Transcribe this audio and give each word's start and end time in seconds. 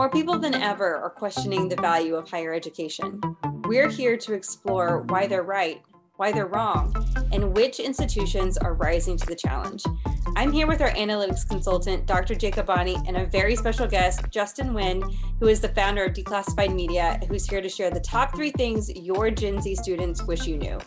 More 0.00 0.08
people 0.08 0.38
than 0.38 0.54
ever 0.54 0.96
are 0.96 1.10
questioning 1.10 1.68
the 1.68 1.76
value 1.76 2.14
of 2.14 2.26
higher 2.26 2.54
education. 2.54 3.20
We're 3.66 3.90
here 3.90 4.16
to 4.16 4.32
explore 4.32 5.02
why 5.02 5.26
they're 5.26 5.42
right, 5.42 5.82
why 6.16 6.32
they're 6.32 6.46
wrong, 6.46 6.94
and 7.32 7.54
which 7.54 7.80
institutions 7.80 8.56
are 8.56 8.72
rising 8.72 9.18
to 9.18 9.26
the 9.26 9.36
challenge. 9.36 9.82
I'm 10.36 10.52
here 10.52 10.66
with 10.66 10.80
our 10.80 10.88
analytics 10.92 11.46
consultant, 11.46 12.06
Dr. 12.06 12.34
Jacobani, 12.34 13.06
and 13.06 13.18
a 13.18 13.26
very 13.26 13.54
special 13.54 13.86
guest, 13.86 14.22
Justin 14.30 14.70
Nguyen, 14.70 15.02
who 15.38 15.48
is 15.48 15.60
the 15.60 15.68
founder 15.68 16.04
of 16.04 16.14
Declassified 16.14 16.74
Media, 16.74 17.20
who's 17.28 17.46
here 17.46 17.60
to 17.60 17.68
share 17.68 17.90
the 17.90 18.00
top 18.00 18.34
three 18.34 18.52
things 18.52 18.90
your 18.96 19.30
Gen 19.30 19.60
Z 19.60 19.74
students 19.74 20.22
wish 20.22 20.46
you 20.46 20.56
knew. 20.56 20.78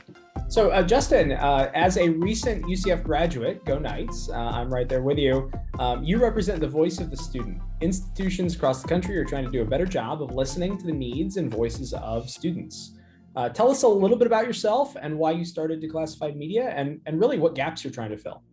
So, 0.53 0.69
uh, 0.69 0.83
Justin, 0.83 1.31
uh, 1.31 1.71
as 1.73 1.97
a 1.97 2.09
recent 2.09 2.65
UCF 2.65 3.03
graduate, 3.03 3.65
go 3.65 3.79
Knights, 3.79 4.29
uh, 4.29 4.35
I'm 4.35 4.71
right 4.71 4.87
there 4.87 5.01
with 5.01 5.17
you. 5.17 5.51
Um, 5.79 6.03
you 6.03 6.21
represent 6.21 6.59
the 6.59 6.67
voice 6.67 6.99
of 6.99 7.09
the 7.09 7.17
student. 7.17 7.59
Institutions 7.81 8.55
across 8.55 8.83
the 8.83 8.87
country 8.87 9.17
are 9.17 9.25
trying 9.25 9.45
to 9.45 9.49
do 9.49 9.63
a 9.63 9.65
better 9.65 9.87
job 9.87 10.21
of 10.21 10.35
listening 10.35 10.77
to 10.77 10.85
the 10.85 10.91
needs 10.91 11.37
and 11.37 11.51
voices 11.51 11.91
of 11.95 12.29
students. 12.29 12.99
Uh, 13.35 13.49
tell 13.49 13.71
us 13.71 13.81
a 13.81 13.87
little 13.87 14.15
bit 14.15 14.27
about 14.27 14.45
yourself 14.45 14.95
and 15.01 15.17
why 15.17 15.31
you 15.31 15.43
started 15.43 15.81
Declassified 15.81 16.35
Media 16.35 16.69
and, 16.69 17.01
and 17.07 17.19
really 17.19 17.39
what 17.39 17.55
gaps 17.55 17.83
you're 17.83 17.91
trying 17.91 18.11
to 18.11 18.17
fill. 18.17 18.43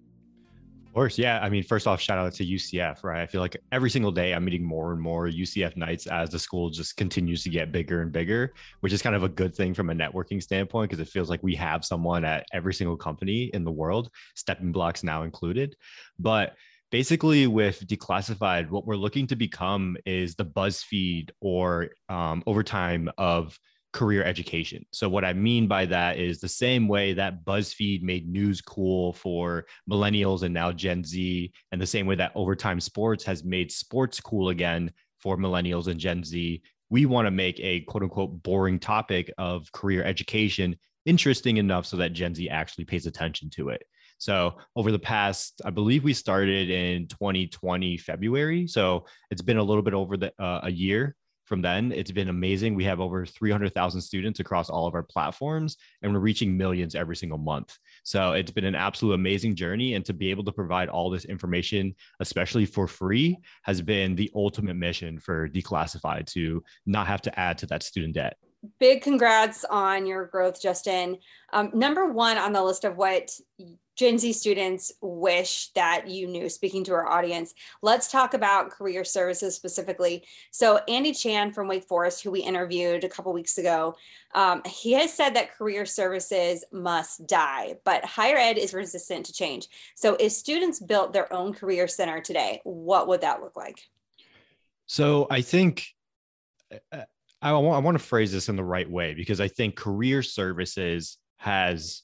Of 0.90 0.94
course, 0.94 1.18
yeah. 1.18 1.38
I 1.40 1.48
mean, 1.50 1.62
first 1.62 1.86
off, 1.86 2.00
shout 2.00 2.18
out 2.18 2.32
to 2.34 2.44
UCF, 2.44 3.04
right? 3.04 3.22
I 3.22 3.26
feel 3.26 3.40
like 3.40 3.56
every 3.70 3.90
single 3.90 4.10
day 4.10 4.34
I'm 4.34 4.44
meeting 4.44 4.64
more 4.64 4.90
and 4.90 5.00
more 5.00 5.28
UCF 5.28 5.76
Knights 5.76 6.08
as 6.08 6.30
the 6.30 6.38
school 6.40 6.68
just 6.68 6.96
continues 6.96 7.44
to 7.44 7.48
get 7.48 7.70
bigger 7.70 8.02
and 8.02 8.10
bigger, 8.10 8.52
which 8.80 8.92
is 8.92 9.00
kind 9.00 9.14
of 9.14 9.22
a 9.22 9.28
good 9.28 9.54
thing 9.54 9.72
from 9.72 9.90
a 9.90 9.95
networking 9.95 10.42
standpoint 10.42 10.90
because 10.90 11.00
it 11.00 11.08
feels 11.08 11.30
like 11.30 11.45
we 11.45 11.54
have 11.54 11.84
someone 11.84 12.24
at 12.24 12.45
every 12.52 12.74
single 12.74 12.96
company 12.96 13.52
in 13.54 13.62
the 13.62 13.70
world, 13.70 14.10
stepping 14.34 14.72
blocks 14.72 15.04
now 15.04 15.22
included. 15.22 15.76
But 16.18 16.56
basically, 16.90 17.46
with 17.46 17.86
Declassified, 17.86 18.68
what 18.68 18.84
we're 18.84 18.96
looking 18.96 19.28
to 19.28 19.37
become 19.37 19.96
is 20.06 20.34
the 20.34 20.45
BuzzFeed 20.45 21.30
or 21.40 21.90
um, 22.09 22.43
overtime 22.48 23.09
of 23.16 23.56
career 23.93 24.23
education. 24.23 24.85
So, 24.93 25.09
what 25.09 25.24
I 25.24 25.33
mean 25.33 25.66
by 25.66 25.87
that 25.87 26.19
is 26.19 26.41
the 26.41 26.49
same 26.49 26.88
way 26.88 27.13
that 27.15 27.45
BuzzFeed 27.45 28.02
made 28.02 28.29
news 28.29 28.60
cool 28.60 29.13
for 29.13 29.66
millennials 29.91 30.43
and 30.43 30.55
now 30.55 30.73
Gen 30.73 31.05
Z, 31.05 31.52
and 31.73 31.80
the 31.80 31.87
same 31.87 32.07
way 32.07 32.15
that 32.16 32.33
Overtime 32.35 32.80
Sports 32.80 33.24
has 33.24 33.45
made 33.45 33.73
sports 33.73 34.21
cool 34.21 34.51
again 34.51 34.93
for 35.18 35.37
millennials 35.37 35.88
and 35.88 36.01
Gen 36.01 36.24
Z. 36.24 36.63
We 36.88 37.07
want 37.07 37.27
to 37.27 37.30
make 37.30 37.59
a 37.61 37.80
quote 37.83 38.02
unquote 38.02 38.43
boring 38.43 38.79
topic 38.79 39.33
of 39.38 39.71
career 39.73 40.02
education 40.05 40.77
interesting 41.07 41.57
enough 41.57 41.87
so 41.87 41.96
that 41.96 42.13
Gen 42.13 42.35
Z 42.35 42.49
actually 42.49 42.85
pays 42.85 43.07
attention 43.07 43.51
to 43.51 43.71
it. 43.71 43.83
So, 44.18 44.59
over 44.77 44.93
the 44.93 44.99
past, 44.99 45.63
I 45.65 45.71
believe 45.71 46.05
we 46.05 46.13
started 46.13 46.71
in 46.71 47.09
2020 47.09 47.96
February. 47.96 48.66
So, 48.66 49.07
it's 49.30 49.43
been 49.43 49.57
a 49.57 49.63
little 49.63 49.83
bit 49.83 49.95
over 49.95 50.16
the, 50.16 50.33
uh, 50.38 50.61
a 50.65 50.71
year 50.71 51.16
from 51.51 51.60
then. 51.60 51.90
It's 51.90 52.12
been 52.12 52.29
amazing. 52.29 52.76
We 52.76 52.84
have 52.84 53.01
over 53.01 53.26
300,000 53.26 54.01
students 54.01 54.38
across 54.38 54.70
all 54.70 54.87
of 54.87 54.95
our 54.95 55.02
platforms, 55.02 55.76
and 56.01 56.15
we're 56.15 56.20
reaching 56.20 56.56
millions 56.56 56.95
every 56.95 57.16
single 57.16 57.38
month. 57.38 57.76
So 58.04 58.32
it's 58.32 58.52
been 58.52 58.65
an 58.65 58.76
absolute 58.76 59.15
amazing 59.15 59.56
journey. 59.56 59.95
And 59.95 60.04
to 60.04 60.12
be 60.12 60.30
able 60.30 60.45
to 60.45 60.52
provide 60.52 60.88
all 60.88 61.10
this 61.10 61.24
information, 61.24 61.96
especially 62.21 62.66
for 62.66 62.87
free, 62.87 63.37
has 63.65 63.82
been 63.82 64.15
the 64.15 64.31
ultimate 64.32 64.76
mission 64.76 65.19
for 65.19 65.48
Declassified 65.48 66.26
to 66.34 66.62
not 66.87 67.09
have 67.09 67.21
to 67.22 67.38
add 67.38 67.59
to 67.59 67.66
that 67.66 67.82
student 67.82 68.15
debt 68.15 68.37
big 68.78 69.00
congrats 69.00 69.65
on 69.65 70.06
your 70.06 70.26
growth, 70.26 70.60
Justin. 70.60 71.16
Um, 71.54 71.71
number 71.72 72.12
one 72.12 72.37
on 72.37 72.53
the 72.53 72.62
list 72.62 72.84
of 72.84 72.94
what 72.98 73.31
Gen 74.00 74.19
Z 74.19 74.32
students 74.32 74.91
wish 75.03 75.69
that 75.75 76.09
you 76.09 76.26
knew, 76.26 76.48
speaking 76.48 76.82
to 76.84 76.94
our 76.94 77.06
audience. 77.06 77.53
Let's 77.82 78.10
talk 78.10 78.32
about 78.32 78.70
career 78.70 79.04
services 79.04 79.54
specifically. 79.54 80.25
So, 80.50 80.81
Andy 80.88 81.12
Chan 81.12 81.53
from 81.53 81.69
Wake 81.69 81.84
Forest, 81.84 82.22
who 82.22 82.31
we 82.31 82.41
interviewed 82.41 83.05
a 83.05 83.11
couple 83.11 83.31
weeks 83.34 83.59
ago, 83.59 83.94
um, 84.34 84.62
he 84.65 84.93
has 84.93 85.12
said 85.12 85.34
that 85.34 85.55
career 85.55 85.84
services 85.84 86.65
must 86.72 87.27
die, 87.27 87.75
but 87.84 88.03
higher 88.06 88.38
ed 88.38 88.56
is 88.56 88.72
resistant 88.72 89.27
to 89.27 89.34
change. 89.34 89.69
So, 89.97 90.17
if 90.19 90.32
students 90.32 90.81
built 90.81 91.12
their 91.12 91.31
own 91.31 91.53
career 91.53 91.87
center 91.87 92.22
today, 92.22 92.62
what 92.65 93.06
would 93.06 93.21
that 93.21 93.43
look 93.43 93.55
like? 93.55 93.87
So, 94.87 95.27
I 95.31 95.43
think 95.43 95.88
uh, 96.91 97.03
I 97.43 97.53
want, 97.53 97.77
I 97.77 97.81
want 97.81 97.99
to 97.99 98.03
phrase 98.03 98.32
this 98.32 98.49
in 98.49 98.56
the 98.56 98.65
right 98.65 98.91
way 98.91 99.12
because 99.12 99.43
I 99.43 99.49
think 99.49 99.77
career 99.77 100.22
services 100.22 101.19
has 101.37 102.00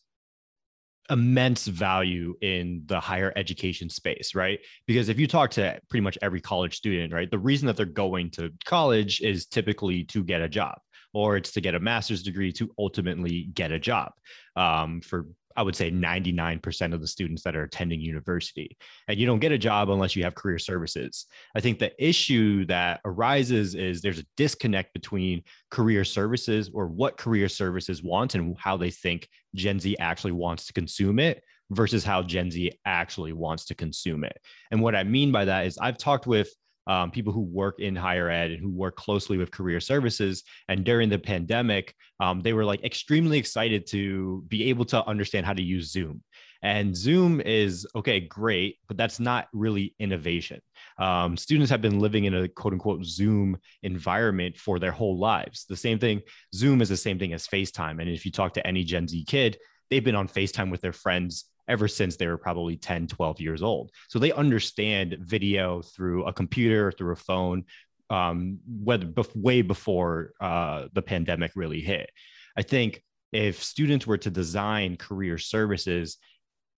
immense 1.10 1.66
value 1.66 2.34
in 2.40 2.82
the 2.86 2.98
higher 2.98 3.32
education 3.36 3.88
space, 3.88 4.34
right? 4.34 4.58
Because 4.86 5.08
if 5.08 5.18
you 5.18 5.26
talk 5.26 5.50
to 5.52 5.78
pretty 5.88 6.02
much 6.02 6.18
every 6.22 6.40
college 6.40 6.76
student, 6.76 7.12
right, 7.12 7.30
the 7.30 7.38
reason 7.38 7.66
that 7.66 7.76
they're 7.76 7.86
going 7.86 8.30
to 8.32 8.52
college 8.64 9.20
is 9.20 9.46
typically 9.46 10.04
to 10.04 10.24
get 10.24 10.40
a 10.40 10.48
job 10.48 10.78
or 11.14 11.36
it's 11.36 11.52
to 11.52 11.60
get 11.60 11.74
a 11.74 11.80
master's 11.80 12.22
degree 12.22 12.52
to 12.52 12.70
ultimately 12.78 13.48
get 13.54 13.72
a 13.72 13.78
job 13.78 14.12
um, 14.56 15.00
for 15.00 15.26
I 15.56 15.62
would 15.62 15.74
say 15.74 15.90
99% 15.90 16.92
of 16.92 17.00
the 17.00 17.06
students 17.06 17.42
that 17.42 17.56
are 17.56 17.62
attending 17.62 18.00
university. 18.00 18.76
And 19.08 19.18
you 19.18 19.26
don't 19.26 19.38
get 19.38 19.52
a 19.52 19.58
job 19.58 19.88
unless 19.88 20.14
you 20.14 20.22
have 20.24 20.34
career 20.34 20.58
services. 20.58 21.26
I 21.56 21.60
think 21.60 21.78
the 21.78 21.92
issue 22.04 22.66
that 22.66 23.00
arises 23.04 23.74
is 23.74 24.02
there's 24.02 24.18
a 24.18 24.26
disconnect 24.36 24.92
between 24.92 25.42
career 25.70 26.04
services 26.04 26.70
or 26.72 26.88
what 26.88 27.16
career 27.16 27.48
services 27.48 28.02
want 28.02 28.34
and 28.34 28.56
how 28.58 28.76
they 28.76 28.90
think 28.90 29.28
Gen 29.56 29.80
Z 29.80 29.96
actually 29.98 30.32
wants 30.32 30.66
to 30.66 30.72
consume 30.72 31.18
it 31.18 31.42
versus 31.70 32.04
how 32.04 32.22
Gen 32.22 32.50
Z 32.50 32.70
actually 32.84 33.32
wants 33.32 33.64
to 33.66 33.74
consume 33.74 34.22
it. 34.22 34.38
And 34.70 34.80
what 34.80 34.94
I 34.94 35.02
mean 35.02 35.32
by 35.32 35.44
that 35.46 35.66
is 35.66 35.78
I've 35.78 35.98
talked 35.98 36.26
with 36.26 36.48
um, 36.86 37.10
people 37.10 37.32
who 37.32 37.40
work 37.40 37.80
in 37.80 37.96
higher 37.96 38.30
ed 38.30 38.52
and 38.52 38.60
who 38.60 38.70
work 38.70 38.96
closely 38.96 39.36
with 39.36 39.50
career 39.50 39.80
services. 39.80 40.44
And 40.68 40.84
during 40.84 41.08
the 41.08 41.18
pandemic, 41.18 41.94
um, 42.20 42.42
they 42.42 42.52
were 42.52 42.64
like 42.64 42.84
extremely 42.84 43.38
excited 43.38 43.86
to 43.88 44.44
be 44.46 44.68
able 44.70 44.84
to 44.86 45.04
understand 45.04 45.46
how 45.46 45.52
to 45.52 45.62
use 45.62 45.90
Zoom. 45.90 46.22
And 46.66 46.96
Zoom 46.96 47.40
is 47.40 47.86
okay, 47.94 48.18
great, 48.18 48.78
but 48.88 48.96
that's 48.96 49.20
not 49.20 49.46
really 49.52 49.94
innovation. 50.00 50.60
Um, 50.98 51.36
students 51.36 51.70
have 51.70 51.80
been 51.80 52.00
living 52.00 52.24
in 52.24 52.34
a 52.34 52.48
quote 52.48 52.72
unquote 52.72 53.04
Zoom 53.04 53.56
environment 53.84 54.56
for 54.56 54.80
their 54.80 54.90
whole 54.90 55.16
lives. 55.16 55.64
The 55.68 55.76
same 55.76 56.00
thing, 56.00 56.22
Zoom 56.52 56.82
is 56.82 56.88
the 56.88 56.96
same 56.96 57.20
thing 57.20 57.32
as 57.34 57.46
FaceTime. 57.46 58.00
And 58.00 58.10
if 58.10 58.24
you 58.24 58.32
talk 58.32 58.54
to 58.54 58.66
any 58.66 58.82
Gen 58.82 59.06
Z 59.06 59.26
kid, 59.28 59.58
they've 59.90 60.02
been 60.02 60.16
on 60.16 60.26
FaceTime 60.26 60.72
with 60.72 60.80
their 60.80 60.92
friends 60.92 61.44
ever 61.68 61.86
since 61.86 62.16
they 62.16 62.26
were 62.26 62.36
probably 62.36 62.76
10, 62.76 63.06
12 63.06 63.40
years 63.40 63.62
old. 63.62 63.92
So 64.08 64.18
they 64.18 64.32
understand 64.32 65.18
video 65.20 65.82
through 65.82 66.24
a 66.24 66.32
computer, 66.32 66.90
through 66.90 67.12
a 67.12 67.16
phone, 67.16 67.62
um, 68.10 68.58
whether 68.66 69.08
way 69.36 69.62
before 69.62 70.32
uh, 70.40 70.86
the 70.92 71.02
pandemic 71.02 71.52
really 71.54 71.80
hit. 71.80 72.10
I 72.56 72.62
think 72.62 73.04
if 73.30 73.62
students 73.62 74.04
were 74.04 74.18
to 74.18 74.30
design 74.30 74.96
career 74.96 75.38
services, 75.38 76.18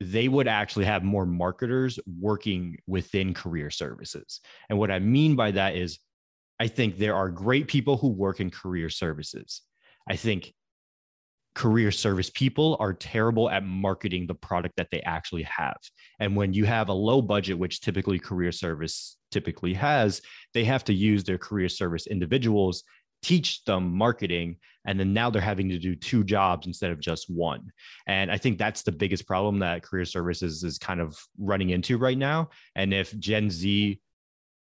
they 0.00 0.28
would 0.28 0.46
actually 0.46 0.84
have 0.84 1.02
more 1.02 1.26
marketers 1.26 1.98
working 2.20 2.76
within 2.86 3.34
career 3.34 3.70
services. 3.70 4.40
And 4.68 4.78
what 4.78 4.90
I 4.90 4.98
mean 4.98 5.34
by 5.34 5.50
that 5.52 5.76
is, 5.76 5.98
I 6.60 6.68
think 6.68 6.98
there 6.98 7.14
are 7.14 7.28
great 7.30 7.68
people 7.68 7.96
who 7.96 8.08
work 8.08 8.40
in 8.40 8.50
career 8.50 8.90
services. 8.90 9.62
I 10.08 10.16
think 10.16 10.52
career 11.54 11.90
service 11.90 12.30
people 12.30 12.76
are 12.78 12.92
terrible 12.92 13.50
at 13.50 13.64
marketing 13.64 14.26
the 14.26 14.34
product 14.34 14.76
that 14.76 14.88
they 14.92 15.00
actually 15.02 15.42
have. 15.42 15.76
And 16.20 16.36
when 16.36 16.52
you 16.52 16.64
have 16.64 16.88
a 16.88 16.92
low 16.92 17.20
budget, 17.20 17.58
which 17.58 17.80
typically 17.80 18.18
career 18.18 18.52
service 18.52 19.16
typically 19.32 19.74
has, 19.74 20.22
they 20.54 20.64
have 20.64 20.84
to 20.84 20.94
use 20.94 21.24
their 21.24 21.38
career 21.38 21.68
service 21.68 22.06
individuals, 22.06 22.84
teach 23.22 23.64
them 23.64 23.92
marketing, 23.96 24.56
and 24.88 24.98
then 24.98 25.12
now 25.12 25.28
they're 25.28 25.42
having 25.42 25.68
to 25.68 25.78
do 25.78 25.94
two 25.94 26.24
jobs 26.24 26.66
instead 26.66 26.90
of 26.90 26.98
just 26.98 27.28
one. 27.28 27.70
And 28.06 28.32
I 28.32 28.38
think 28.38 28.58
that's 28.58 28.82
the 28.82 28.90
biggest 28.90 29.26
problem 29.26 29.58
that 29.58 29.82
career 29.82 30.06
services 30.06 30.64
is 30.64 30.78
kind 30.78 31.00
of 31.00 31.16
running 31.38 31.70
into 31.70 31.98
right 31.98 32.16
now. 32.16 32.48
And 32.74 32.94
if 32.94 33.16
Gen 33.18 33.50
Z 33.50 34.00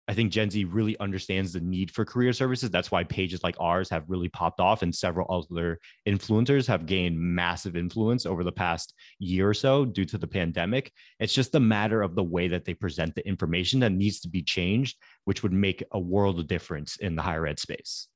I 0.08 0.14
think 0.14 0.32
Gen 0.32 0.50
Z 0.50 0.64
really 0.64 0.98
understands 0.98 1.52
the 1.52 1.60
need 1.60 1.92
for 1.92 2.04
career 2.04 2.32
services. 2.32 2.70
That's 2.70 2.90
why 2.90 3.04
pages 3.04 3.44
like 3.44 3.54
ours 3.60 3.88
have 3.90 4.02
really 4.08 4.28
popped 4.28 4.58
off, 4.58 4.82
and 4.82 4.92
several 4.92 5.26
other 5.30 5.78
influencers 6.08 6.66
have 6.66 6.86
gained 6.86 7.18
massive 7.18 7.76
influence 7.76 8.26
over 8.26 8.42
the 8.42 8.50
past 8.50 8.94
year 9.20 9.48
or 9.48 9.54
so 9.54 9.84
due 9.84 10.04
to 10.06 10.18
the 10.18 10.26
pandemic. 10.26 10.92
It's 11.20 11.32
just 11.32 11.54
a 11.54 11.60
matter 11.60 12.02
of 12.02 12.16
the 12.16 12.25
way 12.25 12.48
that 12.48 12.64
they 12.64 12.75
present 12.75 13.14
the 13.14 13.26
information 13.26 13.78
that 13.80 13.92
needs 13.92 14.18
to 14.20 14.28
be 14.28 14.42
changed, 14.42 14.96
which 15.25 15.44
would 15.44 15.52
make 15.52 15.84
a 15.92 16.00
world 16.00 16.40
of 16.40 16.48
difference 16.48 16.96
in 16.96 17.14
the 17.14 17.22
higher 17.22 17.46
ed 17.46 17.60
space. 17.60 18.08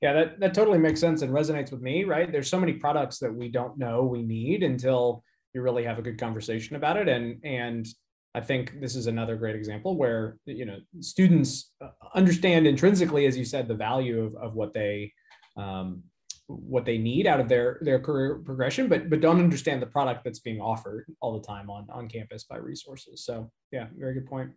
Yeah, 0.00 0.12
that, 0.12 0.40
that 0.40 0.54
totally 0.54 0.78
makes 0.78 1.00
sense 1.00 1.22
and 1.22 1.32
resonates 1.32 1.72
with 1.72 1.80
me, 1.80 2.04
right? 2.04 2.30
There's 2.30 2.48
so 2.48 2.60
many 2.60 2.74
products 2.74 3.18
that 3.18 3.34
we 3.34 3.48
don't 3.48 3.76
know 3.76 4.04
we 4.04 4.22
need 4.22 4.62
until 4.62 5.24
you 5.54 5.62
really 5.62 5.84
have 5.84 5.98
a 5.98 6.02
good 6.02 6.18
conversation 6.18 6.76
about 6.76 6.96
it. 6.96 7.08
And 7.08 7.40
and 7.44 7.86
I 8.34 8.40
think 8.40 8.80
this 8.80 8.94
is 8.94 9.06
another 9.06 9.36
great 9.36 9.56
example 9.56 9.96
where 9.96 10.36
you 10.44 10.66
know 10.66 10.78
students 11.00 11.72
uh, 11.82 11.88
understand 12.14 12.66
intrinsically, 12.66 13.26
as 13.26 13.36
you 13.36 13.44
said, 13.44 13.66
the 13.66 13.74
value 13.74 14.22
of, 14.22 14.36
of 14.36 14.54
what 14.54 14.72
they 14.72 15.12
um, 15.56 16.04
what 16.46 16.84
they 16.84 16.98
need 16.98 17.26
out 17.26 17.40
of 17.40 17.48
their 17.48 17.78
their 17.82 17.98
career 17.98 18.36
progression, 18.36 18.88
but 18.88 19.10
but 19.10 19.20
don't 19.20 19.40
understand 19.40 19.82
the 19.82 19.86
product 19.86 20.22
that's 20.24 20.38
being 20.38 20.60
offered 20.60 21.06
all 21.20 21.38
the 21.38 21.46
time 21.46 21.70
on 21.70 21.86
on 21.90 22.08
campus 22.08 22.44
by 22.44 22.56
resources. 22.56 23.24
So 23.24 23.50
yeah, 23.72 23.86
very 23.96 24.14
good 24.14 24.26
point. 24.26 24.52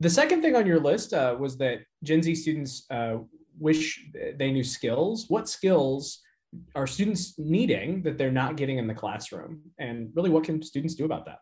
The 0.00 0.10
second 0.10 0.42
thing 0.42 0.56
on 0.56 0.66
your 0.66 0.80
list 0.80 1.14
uh, 1.14 1.36
was 1.38 1.56
that 1.58 1.80
Gen 2.02 2.22
Z 2.22 2.34
students 2.34 2.84
uh, 2.90 3.18
wish 3.58 4.04
they 4.36 4.50
knew 4.50 4.64
skills. 4.64 5.26
What 5.28 5.48
skills 5.48 6.20
are 6.74 6.86
students 6.86 7.38
needing 7.38 8.02
that 8.02 8.18
they're 8.18 8.32
not 8.32 8.56
getting 8.56 8.78
in 8.78 8.86
the 8.86 8.94
classroom? 8.94 9.60
And 9.78 10.10
really, 10.14 10.30
what 10.30 10.44
can 10.44 10.62
students 10.62 10.94
do 10.94 11.04
about 11.04 11.26
that? 11.26 11.38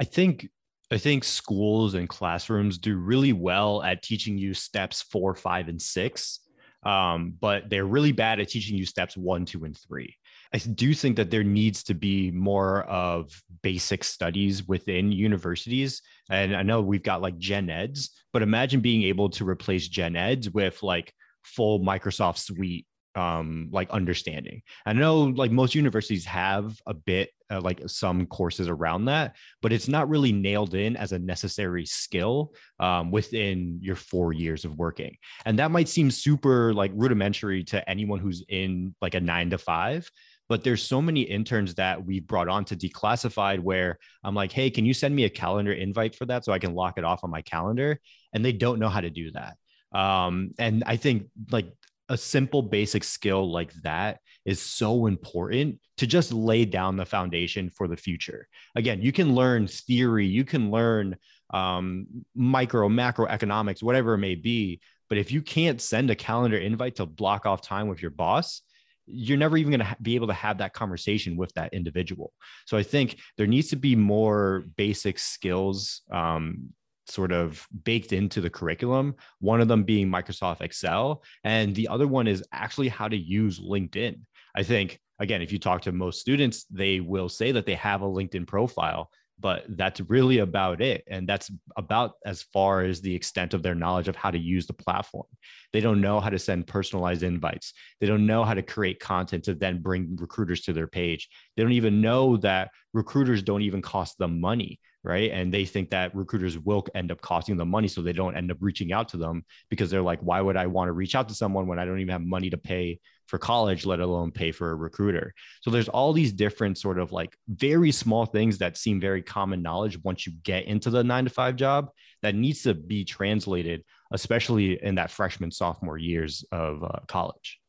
I 0.00 0.04
think 0.04 0.48
I 0.90 0.98
think 0.98 1.24
schools 1.24 1.94
and 1.94 2.08
classrooms 2.08 2.78
do 2.78 2.96
really 2.96 3.32
well 3.32 3.82
at 3.82 4.02
teaching 4.02 4.38
you 4.38 4.54
steps 4.54 5.02
four, 5.02 5.34
five, 5.34 5.68
and 5.68 5.80
six, 5.80 6.40
um, 6.84 7.34
but 7.40 7.68
they're 7.68 7.84
really 7.84 8.12
bad 8.12 8.40
at 8.40 8.48
teaching 8.48 8.76
you 8.76 8.86
steps 8.86 9.16
one, 9.16 9.44
two, 9.44 9.64
and 9.64 9.76
three. 9.76 10.16
I 10.54 10.58
do 10.58 10.94
think 10.94 11.16
that 11.16 11.30
there 11.30 11.44
needs 11.44 11.82
to 11.84 11.94
be 11.94 12.30
more 12.30 12.84
of 12.84 13.42
basic 13.62 14.04
studies 14.04 14.66
within 14.66 15.12
universities. 15.12 16.02
And 16.30 16.54
I 16.54 16.62
know 16.62 16.80
we've 16.80 17.02
got 17.02 17.22
like 17.22 17.38
gen 17.38 17.70
eds, 17.70 18.10
but 18.32 18.42
imagine 18.42 18.80
being 18.80 19.02
able 19.04 19.30
to 19.30 19.48
replace 19.48 19.88
gen 19.88 20.16
eds 20.16 20.50
with 20.50 20.82
like 20.82 21.12
full 21.44 21.80
Microsoft 21.80 22.38
suite 22.38 22.86
um, 23.14 23.68
like 23.72 23.90
understanding. 23.90 24.62
I 24.86 24.92
know 24.92 25.24
like 25.24 25.50
most 25.50 25.74
universities 25.74 26.24
have 26.26 26.78
a 26.86 26.94
bit 26.94 27.30
uh, 27.50 27.60
like 27.60 27.80
some 27.86 28.26
courses 28.26 28.68
around 28.68 29.06
that, 29.06 29.36
but 29.60 29.72
it's 29.72 29.88
not 29.88 30.08
really 30.08 30.32
nailed 30.32 30.74
in 30.74 30.96
as 30.96 31.12
a 31.12 31.18
necessary 31.18 31.84
skill 31.84 32.54
um, 32.78 33.10
within 33.10 33.78
your 33.82 33.96
four 33.96 34.32
years 34.32 34.64
of 34.64 34.76
working. 34.76 35.16
And 35.46 35.58
that 35.58 35.70
might 35.70 35.88
seem 35.88 36.10
super 36.10 36.72
like 36.74 36.92
rudimentary 36.94 37.64
to 37.64 37.88
anyone 37.88 38.20
who's 38.20 38.44
in 38.48 38.94
like 39.00 39.14
a 39.14 39.20
nine 39.20 39.50
to 39.50 39.58
five, 39.58 40.08
but 40.48 40.64
there's 40.64 40.82
so 40.82 41.02
many 41.02 41.22
interns 41.22 41.74
that 41.74 42.04
we 42.04 42.20
brought 42.20 42.48
on 42.48 42.64
to 42.66 42.76
declassified 42.76 43.60
where 43.60 43.98
I'm 44.24 44.34
like, 44.34 44.50
hey, 44.50 44.70
can 44.70 44.86
you 44.86 44.94
send 44.94 45.14
me 45.14 45.24
a 45.24 45.30
calendar 45.30 45.72
invite 45.72 46.14
for 46.14 46.24
that 46.26 46.44
so 46.44 46.52
I 46.52 46.58
can 46.58 46.74
lock 46.74 46.98
it 46.98 47.04
off 47.04 47.22
on 47.22 47.30
my 47.30 47.42
calendar? 47.42 48.00
And 48.32 48.44
they 48.44 48.52
don't 48.52 48.78
know 48.78 48.88
how 48.88 49.00
to 49.00 49.10
do 49.10 49.30
that. 49.32 49.56
Um, 49.98 50.52
and 50.58 50.82
I 50.86 50.96
think 50.96 51.28
like 51.50 51.66
a 52.08 52.16
simple 52.16 52.62
basic 52.62 53.04
skill 53.04 53.50
like 53.50 53.72
that 53.82 54.20
is 54.44 54.60
so 54.60 55.06
important 55.06 55.78
to 55.98 56.06
just 56.06 56.32
lay 56.32 56.64
down 56.64 56.96
the 56.96 57.04
foundation 57.04 57.68
for 57.68 57.86
the 57.86 57.96
future. 57.96 58.48
Again, 58.74 59.02
you 59.02 59.12
can 59.12 59.34
learn 59.34 59.66
theory, 59.66 60.26
you 60.26 60.44
can 60.44 60.70
learn 60.70 61.16
um, 61.52 62.06
micro, 62.34 62.88
macro 62.88 63.26
economics, 63.26 63.82
whatever 63.82 64.14
it 64.14 64.18
may 64.18 64.34
be. 64.34 64.80
But 65.08 65.18
if 65.18 65.32
you 65.32 65.42
can't 65.42 65.80
send 65.80 66.10
a 66.10 66.14
calendar 66.14 66.56
invite 66.56 66.96
to 66.96 67.06
block 67.06 67.46
off 67.46 67.62
time 67.62 67.88
with 67.88 68.00
your 68.00 68.10
boss, 68.10 68.62
you're 69.10 69.38
never 69.38 69.56
even 69.56 69.72
going 69.72 69.86
to 69.86 69.96
be 70.02 70.14
able 70.14 70.26
to 70.26 70.32
have 70.34 70.58
that 70.58 70.74
conversation 70.74 71.36
with 71.36 71.52
that 71.54 71.72
individual. 71.72 72.32
So 72.66 72.76
I 72.76 72.82
think 72.82 73.18
there 73.36 73.46
needs 73.46 73.68
to 73.68 73.76
be 73.76 73.96
more 73.96 74.64
basic 74.76 75.18
skills 75.18 76.02
um, 76.12 76.70
sort 77.06 77.32
of 77.32 77.66
baked 77.84 78.12
into 78.12 78.40
the 78.40 78.50
curriculum. 78.50 79.14
One 79.40 79.60
of 79.60 79.68
them 79.68 79.84
being 79.84 80.08
Microsoft 80.08 80.60
Excel, 80.60 81.22
and 81.42 81.74
the 81.74 81.88
other 81.88 82.06
one 82.06 82.26
is 82.26 82.44
actually 82.52 82.88
how 82.88 83.08
to 83.08 83.16
use 83.16 83.60
LinkedIn. 83.60 84.20
I 84.54 84.62
think, 84.62 84.98
again, 85.18 85.42
if 85.42 85.52
you 85.52 85.58
talk 85.58 85.82
to 85.82 85.92
most 85.92 86.20
students, 86.20 86.64
they 86.70 87.00
will 87.00 87.28
say 87.28 87.52
that 87.52 87.66
they 87.66 87.74
have 87.76 88.02
a 88.02 88.06
LinkedIn 88.06 88.46
profile, 88.46 89.10
but 89.40 89.64
that's 89.68 90.00
really 90.00 90.38
about 90.38 90.80
it. 90.80 91.04
And 91.08 91.28
that's 91.28 91.50
about 91.76 92.12
as 92.24 92.42
far 92.42 92.82
as 92.82 93.00
the 93.00 93.14
extent 93.14 93.54
of 93.54 93.62
their 93.62 93.74
knowledge 93.74 94.08
of 94.08 94.16
how 94.16 94.30
to 94.30 94.38
use 94.38 94.66
the 94.66 94.72
platform. 94.72 95.26
They 95.72 95.80
don't 95.80 96.00
know 96.00 96.20
how 96.20 96.30
to 96.30 96.38
send 96.38 96.66
personalized 96.66 97.22
invites. 97.22 97.72
They 98.00 98.06
don't 98.06 98.26
know 98.26 98.44
how 98.44 98.54
to 98.54 98.62
create 98.62 99.00
content 99.00 99.44
to 99.44 99.54
then 99.54 99.80
bring 99.80 100.16
recruiters 100.16 100.62
to 100.62 100.72
their 100.72 100.88
page. 100.88 101.28
They 101.56 101.62
don't 101.62 101.72
even 101.72 102.00
know 102.00 102.36
that 102.38 102.70
recruiters 102.92 103.42
don't 103.42 103.62
even 103.62 103.82
cost 103.82 104.18
them 104.18 104.40
money 104.40 104.80
right? 105.04 105.30
And 105.30 105.54
they 105.54 105.64
think 105.64 105.90
that 105.90 106.14
recruiters 106.14 106.58
will 106.58 106.84
end 106.94 107.10
up 107.10 107.20
costing 107.20 107.56
them 107.56 107.70
money, 107.70 107.88
so 107.88 108.02
they 108.02 108.12
don't 108.12 108.36
end 108.36 108.50
up 108.50 108.58
reaching 108.60 108.92
out 108.92 109.08
to 109.10 109.16
them 109.16 109.44
because 109.70 109.90
they're 109.90 110.02
like, 110.02 110.20
why 110.20 110.40
would 110.40 110.56
I 110.56 110.66
want 110.66 110.88
to 110.88 110.92
reach 110.92 111.14
out 111.14 111.28
to 111.28 111.34
someone 111.34 111.66
when 111.66 111.78
I 111.78 111.84
don't 111.84 112.00
even 112.00 112.12
have 112.12 112.20
money 112.20 112.50
to 112.50 112.58
pay 112.58 112.98
for 113.28 113.38
college, 113.38 113.86
let 113.86 114.00
alone 114.00 114.32
pay 114.32 114.50
for 114.50 114.70
a 114.70 114.74
recruiter? 114.74 115.34
So 115.60 115.70
there's 115.70 115.88
all 115.88 116.12
these 116.12 116.32
different 116.32 116.78
sort 116.78 116.98
of 116.98 117.12
like 117.12 117.36
very 117.48 117.92
small 117.92 118.26
things 118.26 118.58
that 118.58 118.76
seem 118.76 119.00
very 119.00 119.22
common 119.22 119.62
knowledge 119.62 120.02
once 120.02 120.26
you 120.26 120.32
get 120.42 120.64
into 120.64 120.90
the 120.90 121.04
nine 121.04 121.24
to 121.24 121.30
five 121.30 121.56
job 121.56 121.90
that 122.22 122.34
needs 122.34 122.62
to 122.62 122.74
be 122.74 123.04
translated, 123.04 123.84
especially 124.10 124.82
in 124.82 124.96
that 124.96 125.10
freshman 125.10 125.50
sophomore 125.50 125.98
years 125.98 126.44
of 126.50 126.82
uh, 126.82 127.00
college 127.06 127.60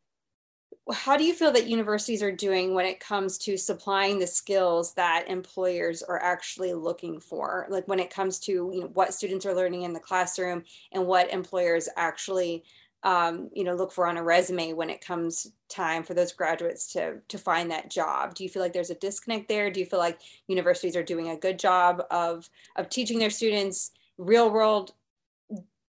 how 0.92 1.16
do 1.16 1.24
you 1.24 1.34
feel 1.34 1.52
that 1.52 1.68
universities 1.68 2.24
are 2.24 2.32
doing 2.32 2.74
when 2.74 2.86
it 2.86 3.00
comes 3.00 3.38
to 3.38 3.58
supplying 3.58 4.20
the 4.20 4.28
skills 4.28 4.94
that 4.94 5.30
employers 5.30 6.02
are 6.02 6.22
actually 6.22 6.74
looking 6.74 7.20
for 7.20 7.68
like 7.70 7.88
when 7.88 8.00
it 8.00 8.10
comes 8.10 8.40
to 8.40 8.52
you 8.74 8.82
know 8.82 8.90
what 8.94 9.14
students 9.14 9.46
are 9.46 9.54
learning 9.54 9.84
in 9.84 9.94
the 9.94 10.00
classroom 10.00 10.64
and 10.92 11.06
what 11.06 11.32
employers 11.32 11.90
actually 11.96 12.64
um, 13.04 13.50
you 13.54 13.64
know 13.64 13.76
look 13.76 13.92
for 13.92 14.08
on 14.08 14.18
a 14.18 14.24
resume 14.24 14.74
when 14.74 14.90
it 14.90 15.06
comes 15.06 15.52
time 15.70 16.04
for 16.04 16.14
those 16.14 16.34
graduates 16.34 16.92
to 16.94 17.20
to 17.28 17.38
find 17.38 17.72
that 17.72 17.90
job. 17.90 18.36
Do 18.36 18.44
you 18.44 18.50
feel 18.50 18.62
like 18.62 18.74
there's 18.74 18.90
a 18.90 18.96
disconnect 18.96 19.48
there? 19.48 19.72
Do 19.72 19.80
you 19.80 19.86
feel 19.86 20.00
like 20.00 20.20
universities 20.48 20.96
are 20.96 21.04
doing 21.04 21.30
a 21.30 21.38
good 21.38 21.60
job 21.60 22.04
of 22.12 22.50
of 22.76 22.90
teaching 22.90 23.20
their 23.20 23.30
students 23.30 23.92
real 24.18 24.50
world 24.50 24.94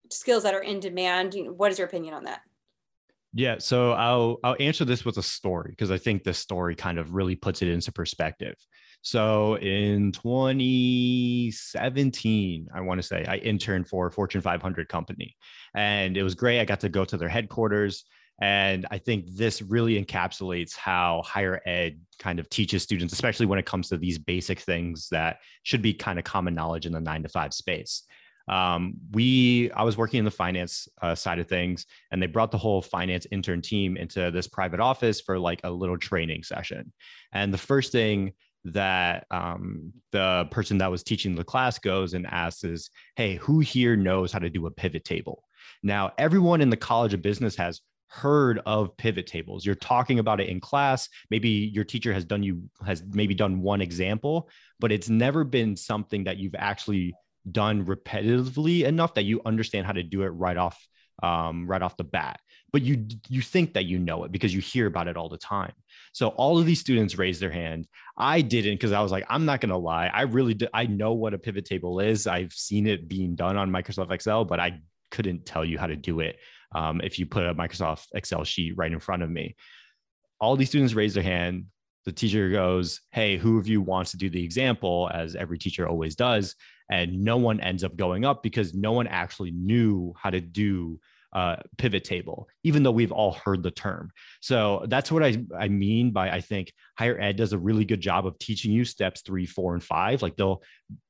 skills 0.09 0.43
that 0.43 0.53
are 0.53 0.63
in 0.63 0.79
demand? 0.79 1.33
You 1.33 1.45
know, 1.45 1.53
what 1.53 1.71
is 1.71 1.79
your 1.79 1.87
opinion 1.87 2.13
on 2.13 2.25
that 2.25 2.41
yeah, 3.37 3.57
so 3.59 3.91
I'll 3.91 4.39
I'll 4.43 4.55
answer 4.59 4.83
this 4.83 5.05
with 5.05 5.17
a 5.17 5.23
story 5.23 5.69
because 5.69 5.91
I 5.91 5.99
think 5.99 6.23
this 6.23 6.39
story 6.39 6.75
kind 6.75 6.97
of 6.97 7.13
really 7.13 7.35
puts 7.35 7.61
it 7.61 7.67
into 7.67 7.91
perspective. 7.91 8.55
So 9.03 9.59
in 9.59 10.11
2017, 10.11 12.67
I 12.73 12.81
want 12.81 12.99
to 12.99 13.07
say 13.07 13.23
I 13.27 13.35
interned 13.37 13.89
for 13.89 14.07
a 14.07 14.11
Fortune 14.11 14.41
500 14.41 14.89
company, 14.89 15.35
and 15.75 16.17
it 16.17 16.23
was 16.23 16.33
great. 16.33 16.59
I 16.59 16.65
got 16.65 16.79
to 16.79 16.89
go 16.89 17.05
to 17.05 17.15
their 17.15 17.29
headquarters, 17.29 18.05
and 18.41 18.87
I 18.89 18.97
think 18.97 19.27
this 19.29 19.61
really 19.61 20.03
encapsulates 20.03 20.75
how 20.75 21.21
higher 21.23 21.61
ed 21.67 21.99
kind 22.17 22.39
of 22.39 22.49
teaches 22.49 22.81
students, 22.81 23.13
especially 23.13 23.45
when 23.45 23.59
it 23.59 23.67
comes 23.67 23.89
to 23.89 23.97
these 23.97 24.17
basic 24.17 24.61
things 24.61 25.09
that 25.11 25.41
should 25.61 25.83
be 25.83 25.93
kind 25.93 26.17
of 26.17 26.25
common 26.25 26.55
knowledge 26.55 26.87
in 26.87 26.91
the 26.91 26.99
nine 26.99 27.21
to 27.21 27.29
five 27.29 27.53
space 27.53 28.01
um, 28.47 28.93
we 29.11 29.71
i 29.71 29.83
was 29.83 29.97
working 29.97 30.19
in 30.19 30.25
the 30.25 30.31
finance 30.31 30.87
uh, 31.01 31.15
side 31.15 31.39
of 31.39 31.47
things 31.47 31.85
and 32.11 32.21
they 32.21 32.27
brought 32.27 32.51
the 32.51 32.57
whole 32.57 32.81
finance 32.81 33.27
intern 33.31 33.61
team 33.61 33.97
into 33.97 34.31
this 34.31 34.47
private 34.47 34.79
office 34.79 35.21
for 35.21 35.37
like 35.37 35.61
a 35.63 35.69
little 35.69 35.97
training 35.97 36.43
session. 36.43 36.91
And 37.31 37.53
the 37.53 37.57
first 37.57 37.91
thing 37.91 38.33
that 38.65 39.25
um, 39.31 39.93
the 40.11 40.47
person 40.51 40.77
that 40.79 40.91
was 40.91 41.03
teaching 41.03 41.35
the 41.35 41.43
class 41.43 41.79
goes 41.79 42.13
and 42.13 42.25
asks 42.27 42.63
is 42.63 42.89
hey 43.15 43.35
who 43.35 43.59
here 43.59 43.95
knows 43.95 44.31
how 44.31 44.39
to 44.39 44.49
do 44.49 44.65
a 44.65 44.71
pivot 44.71 45.05
table? 45.05 45.43
Now 45.83 46.11
everyone 46.17 46.61
in 46.61 46.69
the 46.69 46.77
college 46.77 47.13
of 47.13 47.21
business 47.21 47.55
has 47.55 47.81
heard 48.09 48.61
of 48.65 48.95
pivot 48.95 49.27
tables. 49.27 49.65
You're 49.65 49.75
talking 49.75 50.19
about 50.19 50.39
it 50.39 50.47
in 50.47 50.61
class. 50.61 51.09
Maybe 51.29 51.49
your 51.49 51.83
teacher 51.83 52.13
has 52.13 52.23
done 52.23 52.41
you 52.41 52.63
has 52.85 53.03
maybe 53.11 53.35
done 53.35 53.61
one 53.61 53.81
example 53.81 54.49
but 54.79 54.91
it's 54.91 55.09
never 55.09 55.43
been 55.43 55.75
something 55.75 56.23
that 56.25 56.37
you've 56.37 56.55
actually 56.55 57.13
done 57.51 57.85
repetitively 57.85 58.83
enough 58.83 59.13
that 59.15 59.23
you 59.23 59.41
understand 59.45 59.85
how 59.85 59.93
to 59.93 60.03
do 60.03 60.23
it 60.23 60.29
right 60.29 60.57
off 60.57 60.77
um, 61.23 61.67
right 61.67 61.81
off 61.81 61.97
the 61.97 62.03
bat. 62.03 62.39
But 62.71 62.81
you 62.81 63.07
you 63.29 63.41
think 63.41 63.73
that 63.73 63.85
you 63.85 63.97
know 63.97 64.23
it 64.25 64.31
because 64.31 64.53
you 64.53 64.61
hear 64.61 64.87
about 64.87 65.07
it 65.07 65.17
all 65.17 65.29
the 65.29 65.37
time. 65.37 65.73
So 66.11 66.29
all 66.29 66.59
of 66.59 66.65
these 66.65 66.79
students 66.79 67.17
raised 67.17 67.41
their 67.41 67.51
hand. 67.51 67.87
I 68.17 68.41
didn't 68.41 68.73
because 68.75 68.91
i 68.91 69.01
was 69.01 69.11
like 69.11 69.25
i'm 69.29 69.45
not 69.45 69.61
going 69.61 69.69
to 69.69 69.77
lie. 69.77 70.07
I 70.07 70.23
really 70.23 70.57
i 70.73 70.85
know 70.85 71.13
what 71.13 71.33
a 71.33 71.37
pivot 71.37 71.65
table 71.65 71.99
is. 71.99 72.27
I've 72.27 72.53
seen 72.53 72.87
it 72.87 73.07
being 73.07 73.35
done 73.35 73.57
on 73.57 73.71
microsoft 73.71 74.11
excel 74.11 74.43
but 74.45 74.59
i 74.59 74.79
couldn't 75.11 75.45
tell 75.45 75.63
you 75.63 75.77
how 75.77 75.87
to 75.87 75.95
do 75.95 76.19
it 76.19 76.37
um, 76.75 76.99
if 77.01 77.17
you 77.17 77.25
put 77.25 77.45
a 77.45 77.55
microsoft 77.55 78.07
excel 78.13 78.43
sheet 78.43 78.73
right 78.75 78.91
in 78.91 78.99
front 78.99 79.23
of 79.23 79.29
me. 79.29 79.55
All 80.39 80.55
these 80.55 80.69
students 80.69 80.93
raised 80.93 81.15
their 81.15 81.23
hand 81.23 81.65
the 82.07 82.11
teacher 82.13 82.49
goes 82.49 83.01
hey 83.11 83.37
who 83.37 83.59
of 83.59 83.67
you 83.67 83.81
wants 83.81 84.11
to 84.11 84.17
do 84.17 84.29
the 84.29 84.43
example 84.43 85.11
as 85.13 85.35
every 85.35 85.59
teacher 85.59 85.87
always 85.87 86.15
does 86.15 86.55
and 86.89 87.21
no 87.21 87.37
one 87.37 87.59
ends 87.59 87.83
up 87.83 87.97
going 87.97 88.23
up 88.23 88.41
because 88.41 88.73
no 88.73 88.93
one 88.93 89.07
actually 89.07 89.51
knew 89.51 90.13
how 90.17 90.29
to 90.29 90.39
do 90.39 90.97
pivot 91.77 92.03
table, 92.03 92.47
even 92.63 92.83
though 92.83 92.91
we've 92.91 93.11
all 93.11 93.33
heard 93.33 93.61
the 93.61 93.71
term. 93.71 94.11
So 94.41 94.85
that's 94.87 95.11
what 95.11 95.23
I, 95.23 95.37
I 95.57 95.67
mean 95.67 96.11
by 96.11 96.31
I 96.31 96.41
think 96.41 96.73
higher 96.97 97.19
ed 97.19 97.35
does 97.35 97.53
a 97.53 97.57
really 97.57 97.85
good 97.85 98.01
job 98.01 98.25
of 98.25 98.39
teaching 98.39 98.71
you 98.71 98.85
steps 98.85 99.21
three, 99.21 99.45
four, 99.45 99.73
and 99.73 99.83
five. 99.83 100.21
Like 100.21 100.35
they'll 100.35 100.63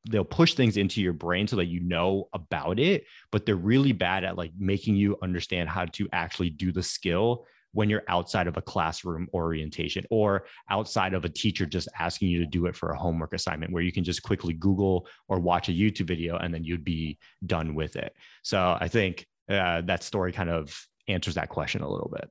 they'll 0.10 0.26
push 0.26 0.54
things 0.54 0.78
into 0.78 1.02
your 1.02 1.14
brain 1.14 1.48
so 1.48 1.56
that 1.58 1.66
you 1.66 1.80
know 1.82 2.28
about 2.34 2.80
it, 2.80 3.06
but 3.32 3.46
they're 3.46 3.56
really 3.56 3.94
bad 3.94 4.24
at 4.24 4.38
like 4.38 4.52
making 4.58 4.96
you 4.96 5.18
understand 5.22 5.70
how 5.70 5.86
to 5.86 6.08
actually 6.12 6.50
do 6.50 6.72
the 6.72 6.84
skill 6.84 7.46
when 7.74 7.90
you're 7.90 8.04
outside 8.08 8.48
of 8.48 8.58
a 8.58 8.62
classroom 8.62 9.28
orientation 9.34 10.06
or 10.10 10.46
outside 10.70 11.14
of 11.14 11.26
a 11.26 11.30
teacher 11.30 11.66
just 11.66 11.88
asking 12.00 12.30
you 12.30 12.40
to 12.40 12.46
do 12.46 12.66
it 12.66 12.76
for 12.76 12.92
a 12.92 12.98
homework 12.98 13.34
assignment 13.34 13.72
where 13.72 13.84
you 13.84 13.92
can 13.92 14.04
just 14.04 14.24
quickly 14.24 14.54
Google 14.54 15.08
or 15.28 15.40
watch 15.40 15.70
a 15.70 15.74
YouTube 15.74 16.08
video 16.08 16.38
and 16.38 16.54
then 16.54 16.64
you'd 16.64 16.84
be 16.84 17.18
done 17.46 17.76
with 17.76 17.96
it. 17.96 18.14
So 18.44 18.78
I 18.80 18.88
think 18.88 19.28
uh, 19.50 19.82
that 19.82 20.04
story 20.04 20.32
kind 20.32 20.50
of 20.50 20.76
answers 21.08 21.36
that 21.36 21.50
question 21.50 21.82
a 21.82 21.90
little 21.90 22.10
bit. 22.10 22.30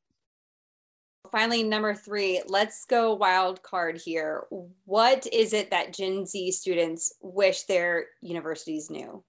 Finally, 1.30 1.64
number 1.64 1.92
three, 1.92 2.42
let's 2.46 2.84
go 2.84 3.14
wild 3.14 3.62
card 3.62 4.00
here. 4.02 4.44
What 4.84 5.26
is 5.32 5.52
it 5.52 5.70
that 5.70 5.92
Gen 5.92 6.24
Z 6.24 6.52
students 6.52 7.12
wish 7.20 7.64
their 7.64 8.06
universities 8.22 8.90
knew? 8.90 9.24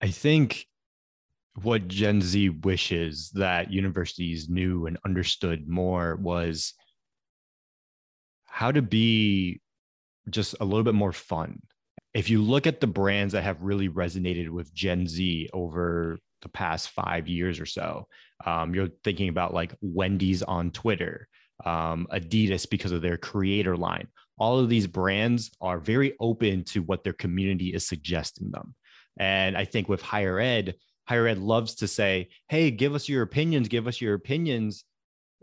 I 0.00 0.08
think 0.08 0.66
what 1.62 1.88
Gen 1.88 2.20
Z 2.20 2.50
wishes 2.50 3.30
that 3.34 3.72
universities 3.72 4.48
knew 4.48 4.86
and 4.86 4.98
understood 5.04 5.68
more 5.68 6.16
was 6.16 6.74
how 8.44 8.70
to 8.72 8.82
be 8.82 9.60
just 10.28 10.54
a 10.60 10.64
little 10.64 10.84
bit 10.84 10.94
more 10.94 11.12
fun. 11.12 11.60
If 12.14 12.30
you 12.30 12.42
look 12.42 12.66
at 12.66 12.80
the 12.80 12.86
brands 12.86 13.32
that 13.32 13.42
have 13.42 13.62
really 13.62 13.88
resonated 13.88 14.48
with 14.48 14.74
Gen 14.74 15.06
Z 15.06 15.50
over 15.52 16.18
the 16.42 16.48
past 16.48 16.90
five 16.90 17.28
years 17.28 17.60
or 17.60 17.66
so, 17.66 18.06
um, 18.44 18.74
you're 18.74 18.90
thinking 19.04 19.28
about 19.28 19.54
like 19.54 19.74
Wendy's 19.80 20.42
on 20.42 20.70
Twitter, 20.70 21.28
um, 21.64 22.06
Adidas 22.12 22.68
because 22.68 22.92
of 22.92 23.02
their 23.02 23.16
creator 23.16 23.76
line. 23.76 24.08
All 24.38 24.58
of 24.58 24.68
these 24.68 24.86
brands 24.86 25.50
are 25.60 25.78
very 25.78 26.14
open 26.20 26.64
to 26.64 26.82
what 26.82 27.04
their 27.04 27.14
community 27.14 27.72
is 27.72 27.86
suggesting 27.86 28.50
them. 28.50 28.74
And 29.18 29.56
I 29.56 29.64
think 29.64 29.88
with 29.88 30.02
higher 30.02 30.38
ed, 30.38 30.74
higher 31.06 31.26
ed 31.26 31.38
loves 31.38 31.76
to 31.76 31.88
say, 31.88 32.28
hey, 32.48 32.70
give 32.70 32.94
us 32.94 33.08
your 33.08 33.22
opinions, 33.22 33.68
give 33.68 33.86
us 33.86 34.00
your 34.00 34.14
opinions, 34.14 34.84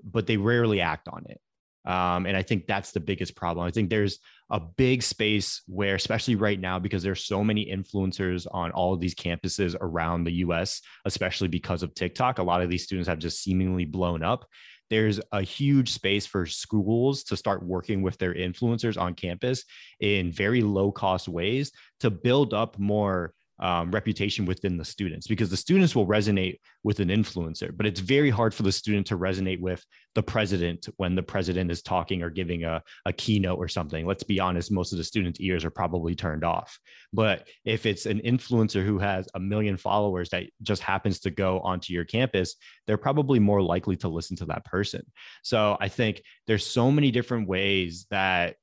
but 0.04 0.28
they 0.28 0.38
rarely 0.38 0.82
act 0.82 1.08
on 1.08 1.24
it. 1.28 1.40
Um, 1.86 2.26
and 2.26 2.38
I 2.38 2.44
think 2.44 2.66
that's 2.66 2.92
the 2.92 3.00
biggest 3.02 3.36
problem. 3.36 3.66
I 3.66 3.72
think 3.72 3.90
there's 3.90 4.20
a 4.50 4.60
big 4.60 5.04
space 5.04 5.62
where, 5.68 5.96
especially 5.96 6.36
right 6.36 6.60
now, 6.60 6.80
because 6.80 7.04
there's 7.04 7.26
so 7.26 7.44
many 7.44 7.66
influencers 7.66 8.48
on 8.52 8.72
all 8.72 8.94
of 8.94 9.02
these 9.02 9.16
campuses 9.16 9.76
around 9.82 10.24
the 10.24 10.34
US, 10.46 10.82
especially 11.06 11.50
because 11.50 11.84
of 11.84 11.94
TikTok, 11.94 12.40
a 12.40 12.44
lot 12.44 12.62
of 12.62 12.70
these 12.70 12.84
students 12.84 13.10
have 13.10 13.20
just 13.20 13.44
seemingly 13.44 13.84
blown 13.84 14.24
up. 14.24 14.46
There's 14.90 15.20
a 15.32 15.42
huge 15.42 15.92
space 15.92 16.26
for 16.26 16.46
schools 16.46 17.24
to 17.26 17.38
start 17.38 17.66
working 17.66 18.02
with 18.02 18.18
their 18.18 18.34
influencers 18.34 19.00
on 19.00 19.16
campus 19.16 19.66
in 20.00 20.32
very 20.32 20.62
low 20.62 20.92
cost 20.92 21.28
ways 21.28 21.72
to 22.02 22.10
build 22.12 22.54
up 22.54 22.78
more 22.78 23.34
um, 23.60 23.92
reputation 23.92 24.46
within 24.46 24.78
the 24.78 24.86
students 24.86 25.28
because 25.28 25.50
the 25.50 25.58
students 25.58 25.96
will 25.96 26.08
resonate 26.08 26.58
with 26.84 27.00
an 27.00 27.10
influencer, 27.10 27.76
but 27.76 27.86
it's 27.86 28.00
very 28.00 28.30
hard 28.30 28.54
for 28.54 28.64
the 28.64 28.72
student 28.72 29.08
to 29.08 29.18
resonate 29.18 29.60
with 29.60 29.84
the 30.16 30.24
president 30.24 30.88
when 30.98 31.16
the 31.16 31.24
president 31.24 31.72
is 31.72 31.82
talking 31.82 32.22
or 32.24 32.30
giving 32.30 32.64
a, 32.64 32.82
a 33.06 33.14
keynote 33.14 33.58
or 33.58 33.68
something. 33.68 34.06
Let's 34.06 34.24
be 34.24 34.40
honest, 34.40 34.72
most 34.72 34.92
of 34.92 34.98
the 34.98 35.04
students' 35.04 35.40
ears 35.40 35.66
are 35.66 35.72
probably 35.72 36.16
turned 36.16 36.44
off. 36.44 36.78
But 37.12 37.48
if 37.66 37.86
it's 37.86 38.06
an 38.06 38.20
influencer 38.22 38.86
who 38.86 39.00
has 39.00 39.28
a 39.34 39.40
million 39.40 39.78
followers 39.78 40.30
that 40.30 40.46
just 40.62 40.82
happens 40.82 41.20
to 41.22 41.32
go 41.32 41.60
onto 41.60 41.94
your 41.94 42.06
campus, 42.06 42.56
they're 42.86 42.98
probably 42.98 43.40
more 43.40 43.62
likely 43.62 43.96
to 43.98 44.08
listen 44.08 44.36
to 44.38 44.46
that 44.46 44.66
person. 44.66 45.04
So 45.44 45.78
I 45.80 45.90
think 45.90 46.22
there's 46.48 46.66
so 46.66 46.92
many 46.92 47.12
different 47.12 47.48
ways 47.48 48.08
that 48.10 48.56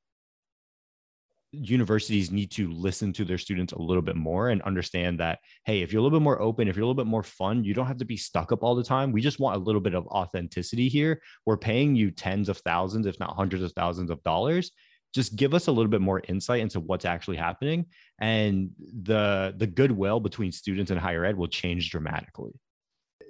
universities 1.52 2.30
need 2.30 2.50
to 2.52 2.70
listen 2.70 3.12
to 3.12 3.24
their 3.24 3.38
students 3.38 3.72
a 3.72 3.78
little 3.78 4.02
bit 4.02 4.14
more 4.14 4.50
and 4.50 4.62
understand 4.62 5.18
that 5.18 5.40
hey 5.64 5.82
if 5.82 5.92
you're 5.92 5.98
a 5.98 6.02
little 6.02 6.16
bit 6.16 6.22
more 6.22 6.40
open 6.40 6.68
if 6.68 6.76
you're 6.76 6.84
a 6.84 6.86
little 6.86 6.94
bit 6.94 7.10
more 7.10 7.24
fun 7.24 7.64
you 7.64 7.74
don't 7.74 7.86
have 7.86 7.98
to 7.98 8.04
be 8.04 8.16
stuck 8.16 8.52
up 8.52 8.62
all 8.62 8.74
the 8.74 8.84
time. 8.84 9.10
We 9.10 9.20
just 9.20 9.40
want 9.40 9.56
a 9.56 9.58
little 9.58 9.80
bit 9.80 9.94
of 9.94 10.06
authenticity 10.06 10.88
here. 10.88 11.20
We're 11.46 11.56
paying 11.56 11.96
you 11.96 12.10
tens 12.10 12.48
of 12.48 12.58
thousands 12.58 13.06
if 13.06 13.18
not 13.18 13.34
hundreds 13.34 13.64
of 13.64 13.72
thousands 13.72 14.10
of 14.10 14.22
dollars. 14.22 14.70
Just 15.12 15.34
give 15.34 15.54
us 15.54 15.66
a 15.66 15.72
little 15.72 15.90
bit 15.90 16.00
more 16.00 16.22
insight 16.28 16.60
into 16.60 16.78
what's 16.78 17.04
actually 17.04 17.36
happening 17.36 17.86
and 18.20 18.70
the 19.02 19.54
the 19.56 19.66
goodwill 19.66 20.20
between 20.20 20.52
students 20.52 20.90
and 20.92 21.00
higher 21.00 21.24
ed 21.24 21.36
will 21.36 21.48
change 21.48 21.90
dramatically. 21.90 22.52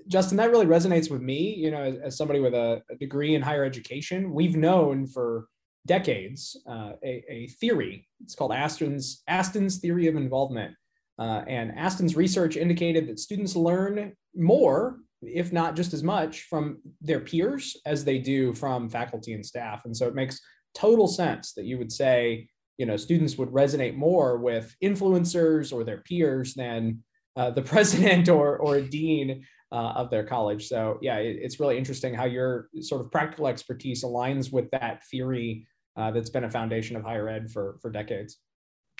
Justin 0.08 0.36
that 0.36 0.50
really 0.50 0.66
resonates 0.66 1.10
with 1.10 1.22
me. 1.22 1.54
You 1.54 1.70
know 1.70 1.82
as, 1.82 1.96
as 1.96 2.16
somebody 2.18 2.40
with 2.40 2.52
a, 2.52 2.82
a 2.90 2.96
degree 2.96 3.34
in 3.34 3.40
higher 3.40 3.64
education 3.64 4.34
we've 4.34 4.56
known 4.56 5.06
for 5.06 5.46
decades 5.86 6.56
uh, 6.68 6.92
a, 7.04 7.24
a, 7.28 7.46
theory. 7.60 8.06
It's 8.22 8.34
called 8.34 8.52
Astin's, 8.52 9.22
Astin's 9.28 9.78
theory 9.78 10.06
of 10.06 10.16
involvement. 10.16 10.74
Uh, 11.18 11.42
and 11.46 11.72
Astin's 11.76 12.16
research 12.16 12.56
indicated 12.56 13.06
that 13.08 13.18
students 13.18 13.56
learn 13.56 14.12
more, 14.34 14.98
if 15.22 15.52
not 15.52 15.76
just 15.76 15.92
as 15.92 16.02
much, 16.02 16.42
from 16.42 16.78
their 17.00 17.20
peers 17.20 17.76
as 17.86 18.04
they 18.04 18.18
do 18.18 18.54
from 18.54 18.88
faculty 18.88 19.32
and 19.34 19.44
staff. 19.44 19.84
And 19.84 19.96
so 19.96 20.06
it 20.06 20.14
makes 20.14 20.40
total 20.74 21.08
sense 21.08 21.52
that 21.54 21.64
you 21.64 21.78
would 21.78 21.92
say, 21.92 22.48
you 22.78 22.86
know, 22.86 22.96
students 22.96 23.36
would 23.36 23.50
resonate 23.50 23.96
more 23.96 24.38
with 24.38 24.74
influencers 24.82 25.72
or 25.72 25.84
their 25.84 25.98
peers 26.02 26.54
than 26.54 27.02
uh, 27.36 27.50
the 27.50 27.62
president 27.72 28.28
or, 28.28 28.56
or 28.58 28.76
a 28.76 28.82
dean 28.82 29.44
uh, 29.72 29.92
of 29.96 30.10
their 30.10 30.24
college. 30.24 30.68
So 30.68 30.98
yeah, 31.00 31.16
it, 31.16 31.38
it's 31.40 31.60
really 31.60 31.78
interesting 31.78 32.14
how 32.14 32.24
your 32.24 32.68
sort 32.80 33.00
of 33.00 33.10
practical 33.10 33.46
expertise 33.46 34.04
aligns 34.04 34.52
with 34.52 34.70
that 34.70 35.04
theory 35.06 35.66
uh, 35.96 36.10
that's 36.10 36.30
been 36.30 36.44
a 36.44 36.50
foundation 36.50 36.96
of 36.96 37.02
higher 37.02 37.28
ed 37.28 37.50
for 37.50 37.78
for 37.80 37.90
decades. 37.90 38.38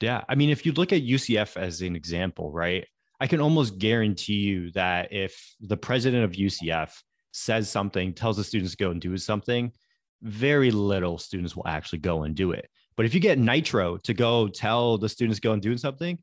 Yeah, 0.01 0.23
I 0.29 0.35
mean, 0.35 0.51
if 0.51 0.65
you 0.65 0.73
look 0.73 0.93
at 0.93 1.03
UCF 1.03 1.57
as 1.57 1.83
an 1.83 1.95
example, 1.95 2.51
right? 2.51 2.87
I 3.21 3.27
can 3.27 3.41
almost 3.41 3.79
guarantee 3.79 4.41
you 4.41 4.71
that 4.73 5.13
if 5.13 5.55
the 5.61 5.77
president 5.77 6.25
of 6.25 6.33
UCF 6.33 6.91
says 7.33 7.69
something, 7.69 8.15
tells 8.15 8.39
the 8.39 8.45
students 8.45 8.73
to 8.73 8.83
go 8.83 8.91
and 8.91 9.01
do 9.01 9.17
something, 9.19 9.73
very 10.23 10.71
little 10.71 11.19
students 11.19 11.55
will 11.55 11.69
actually 11.69 11.99
go 11.99 12.23
and 12.23 12.35
do 12.35 12.53
it. 12.53 12.69
But 12.97 13.07
if 13.07 13.15
you 13.15 13.21
get 13.21 13.39
Knightro 13.39 14.03
to 14.03 14.15
go 14.15 14.49
tell 14.49 14.99
the 14.99 15.09
students 15.09 15.39
go 15.39 15.53
and 15.53 15.63
do 15.63 15.77
something, 15.77 16.19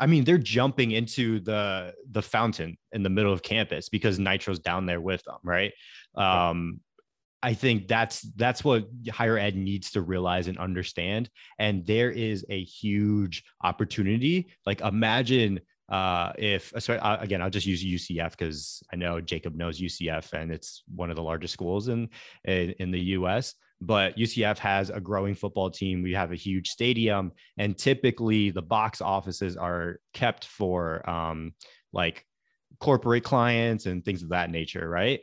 I 0.00 0.06
mean, 0.06 0.24
they're 0.24 0.38
jumping 0.38 0.90
into 0.92 1.40
the 1.40 1.94
the 2.10 2.22
fountain 2.22 2.76
in 2.92 3.02
the 3.02 3.08
middle 3.10 3.32
of 3.32 3.42
campus 3.42 3.88
because 3.88 4.18
Knightro's 4.18 4.58
down 4.58 4.86
there 4.86 5.00
with 5.00 5.22
them, 5.24 5.38
right? 5.42 5.72
Um, 6.14 6.80
I 7.42 7.54
think 7.54 7.86
that's 7.86 8.22
that's 8.36 8.64
what 8.64 8.88
higher 9.10 9.38
ed 9.38 9.54
needs 9.56 9.92
to 9.92 10.02
realize 10.02 10.48
and 10.48 10.58
understand. 10.58 11.30
And 11.58 11.86
there 11.86 12.10
is 12.10 12.44
a 12.48 12.64
huge 12.64 13.44
opportunity. 13.62 14.48
Like 14.66 14.80
imagine 14.80 15.60
uh, 15.88 16.32
if 16.36 16.72
sorry, 16.78 16.98
uh, 16.98 17.16
again, 17.18 17.40
I'll 17.40 17.48
just 17.48 17.66
use 17.66 17.84
UCF 17.84 18.32
because 18.32 18.82
I 18.92 18.96
know 18.96 19.20
Jacob 19.20 19.54
knows 19.54 19.80
UCF 19.80 20.32
and 20.34 20.52
it's 20.52 20.82
one 20.94 21.10
of 21.10 21.16
the 21.16 21.22
largest 21.22 21.54
schools 21.54 21.88
in, 21.88 22.08
in 22.44 22.74
in 22.78 22.90
the 22.90 23.00
U.S. 23.00 23.54
But 23.80 24.16
UCF 24.18 24.58
has 24.58 24.90
a 24.90 25.00
growing 25.00 25.34
football 25.34 25.70
team. 25.70 26.02
We 26.02 26.12
have 26.12 26.32
a 26.32 26.36
huge 26.36 26.68
stadium, 26.68 27.32
and 27.56 27.78
typically 27.78 28.50
the 28.50 28.62
box 28.62 29.00
offices 29.00 29.56
are 29.56 30.00
kept 30.12 30.44
for 30.44 31.08
um, 31.08 31.54
like 31.92 32.24
corporate 32.80 33.24
clients 33.24 33.86
and 33.86 34.04
things 34.04 34.22
of 34.22 34.30
that 34.30 34.50
nature, 34.50 34.88
right? 34.88 35.20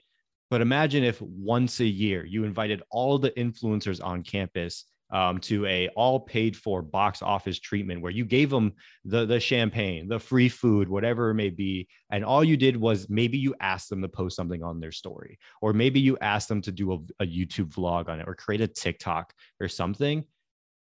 But 0.55 0.61
imagine 0.61 1.03
if 1.03 1.21
once 1.21 1.81
a 1.81 1.85
year 1.85 2.25
you 2.25 2.45
invited 2.45 2.81
all 2.89 3.19
the 3.19 3.31
influencers 3.31 4.01
on 4.01 4.23
campus 4.23 4.85
um, 5.11 5.39
to 5.39 5.65
a 5.65 5.89
all 5.97 6.17
paid 6.17 6.55
for 6.55 6.81
box 6.81 7.21
office 7.21 7.59
treatment 7.59 8.01
where 8.01 8.13
you 8.13 8.23
gave 8.23 8.51
them 8.51 8.71
the 9.03 9.25
the 9.25 9.41
champagne, 9.41 10.07
the 10.07 10.17
free 10.17 10.47
food, 10.47 10.87
whatever 10.87 11.31
it 11.31 11.33
may 11.33 11.49
be, 11.49 11.89
and 12.09 12.23
all 12.23 12.41
you 12.41 12.55
did 12.55 12.77
was 12.77 13.09
maybe 13.09 13.37
you 13.37 13.53
asked 13.59 13.89
them 13.89 14.01
to 14.01 14.07
post 14.07 14.37
something 14.37 14.63
on 14.63 14.79
their 14.79 14.93
story, 14.93 15.37
or 15.61 15.73
maybe 15.73 15.99
you 15.99 16.17
asked 16.21 16.47
them 16.47 16.61
to 16.61 16.71
do 16.71 16.93
a, 16.93 17.23
a 17.23 17.27
YouTube 17.27 17.73
vlog 17.73 18.07
on 18.07 18.21
it, 18.21 18.25
or 18.25 18.33
create 18.33 18.61
a 18.61 18.67
TikTok 18.67 19.33
or 19.59 19.67
something. 19.67 20.23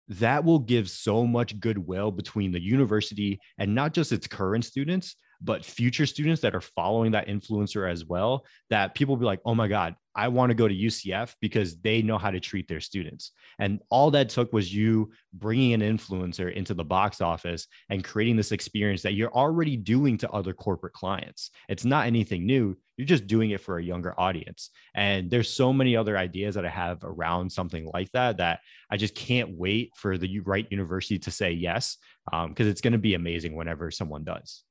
That 0.06 0.44
will 0.44 0.60
give 0.60 0.88
so 0.88 1.26
much 1.26 1.58
goodwill 1.58 2.12
between 2.12 2.52
the 2.52 2.62
university 2.62 3.40
and 3.58 3.74
not 3.74 3.92
just 3.92 4.12
its 4.12 4.28
current 4.28 4.64
students, 4.64 5.16
but 5.44 5.64
future 5.64 6.06
students 6.06 6.40
that 6.40 6.54
are 6.54 6.60
following 6.60 7.12
that 7.12 7.28
influencer 7.28 7.88
as 7.90 8.04
well, 8.04 8.46
that 8.70 8.94
people 8.94 9.16
be 9.16 9.26
like, 9.26 9.40
oh 9.44 9.54
my 9.54 9.68
God, 9.68 9.94
I 10.16 10.28
want 10.28 10.50
to 10.50 10.54
go 10.54 10.68
to 10.68 10.74
UCF 10.74 11.34
because 11.40 11.80
they 11.80 12.00
know 12.00 12.18
how 12.18 12.30
to 12.30 12.40
treat 12.40 12.68
their 12.68 12.80
students. 12.80 13.32
And 13.58 13.80
all 13.90 14.10
that 14.12 14.28
took 14.28 14.52
was 14.52 14.72
you 14.72 15.10
bringing 15.32 15.74
an 15.74 15.80
influencer 15.80 16.52
into 16.52 16.72
the 16.72 16.84
box 16.84 17.20
office 17.20 17.66
and 17.90 18.04
creating 18.04 18.36
this 18.36 18.52
experience 18.52 19.02
that 19.02 19.14
you're 19.14 19.34
already 19.34 19.76
doing 19.76 20.16
to 20.18 20.30
other 20.30 20.54
corporate 20.54 20.92
clients. 20.92 21.50
It's 21.68 21.84
not 21.84 22.06
anything 22.06 22.46
new. 22.46 22.76
You're 22.96 23.06
just 23.06 23.26
doing 23.26 23.50
it 23.50 23.60
for 23.60 23.78
a 23.78 23.84
younger 23.84 24.18
audience. 24.18 24.70
And 24.94 25.28
there's 25.30 25.50
so 25.50 25.72
many 25.72 25.96
other 25.96 26.16
ideas 26.16 26.54
that 26.54 26.64
I 26.64 26.70
have 26.70 27.02
around 27.02 27.50
something 27.50 27.90
like 27.92 28.10
that 28.12 28.36
that 28.36 28.60
I 28.90 28.96
just 28.96 29.16
can't 29.16 29.58
wait 29.58 29.90
for 29.96 30.16
the 30.16 30.38
right 30.40 30.66
university 30.70 31.18
to 31.18 31.30
say 31.32 31.50
yes, 31.50 31.98
because 32.30 32.66
um, 32.66 32.70
it's 32.70 32.80
going 32.80 32.92
to 32.92 32.98
be 32.98 33.14
amazing 33.14 33.56
whenever 33.56 33.90
someone 33.90 34.22
does. 34.22 34.62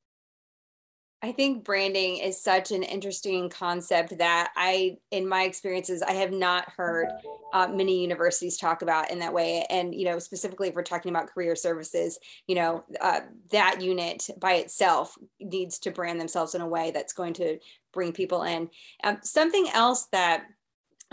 I 1.24 1.32
think 1.32 1.64
branding 1.64 2.18
is 2.18 2.40
such 2.40 2.72
an 2.72 2.84
interesting 2.84 3.48
concept 3.48 4.18
that 4.18 4.52
I, 4.58 4.98
in 5.10 5.26
my 5.26 5.44
experiences, 5.44 6.02
I 6.02 6.12
have 6.12 6.34
not 6.34 6.70
heard 6.70 7.08
uh, 7.54 7.70
many 7.70 8.02
universities 8.02 8.58
talk 8.58 8.82
about 8.82 9.10
in 9.10 9.20
that 9.20 9.34
way. 9.34 9.66
And, 9.70 9.96
you 9.96 10.04
know, 10.04 10.20
specifically 10.20 10.68
if 10.68 10.76
we're 10.76 10.84
talking 10.84 11.12
about 11.12 11.28
career 11.28 11.56
services, 11.56 12.20
you 12.46 12.56
know, 12.56 12.84
uh, 13.00 13.22
that 13.52 13.82
unit 13.82 14.30
by 14.38 14.56
itself 14.56 15.18
needs 15.40 15.80
to 15.80 15.92
brand 15.92 16.20
themselves 16.20 16.56
in 16.56 16.62
a 16.62 16.68
way 16.68 16.92
that's 16.92 17.14
going 17.14 17.36
to 17.36 17.58
bring 17.94 18.12
people 18.12 18.44
in. 18.44 18.70
Um, 19.06 19.20
something 19.24 19.70
else 19.74 20.08
that 20.12 20.44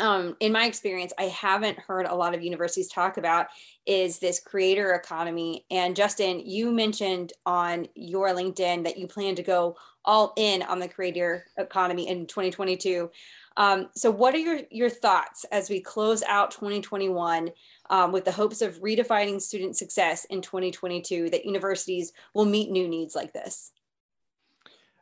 um, 0.01 0.37
in 0.41 0.51
my 0.51 0.65
experience, 0.65 1.13
I 1.19 1.25
haven't 1.25 1.79
heard 1.79 2.07
a 2.07 2.15
lot 2.15 2.35
of 2.35 2.43
universities 2.43 2.89
talk 2.89 3.17
about 3.19 3.49
is 3.87 4.19
this 4.19 4.41
creator 4.41 4.95
economy. 4.95 5.67
And 5.71 5.95
Justin, 5.95 6.41
you 6.41 6.73
mentioned 6.73 7.35
on 7.45 7.87
your 7.95 8.31
LinkedIn 8.31 8.85
that 8.85 8.99
you 8.99 9.07
plan 9.07 9.35
to 9.35 9.43
go 9.43 9.77
all 10.05 10.33
in 10.37 10.63
on 10.63 10.79
the 10.79 10.89
creator 10.89 11.47
economy 11.57 12.09
in 12.09 12.27
2022. 12.27 13.11
Um, 13.57 13.89
so, 13.95 14.11
what 14.11 14.35
are 14.35 14.39
your 14.39 14.61
your 14.71 14.91
thoughts 14.91 15.45
as 15.53 15.69
we 15.69 15.81
close 15.81 16.23
out 16.23 16.51
2021 16.53 17.51
um, 17.91 18.13
with 18.13 18.25
the 18.25 18.33
hopes 18.33 18.63
of 18.63 18.81
redefining 18.81 19.41
student 19.41 19.77
success 19.77 20.25
in 20.27 20.41
2022 20.41 21.31
that 21.31 21.45
universities 21.45 22.13
will 22.35 22.45
meet 22.45 22.71
new 22.71 22.89
needs 22.89 23.15
like 23.15 23.33
this? 23.33 23.73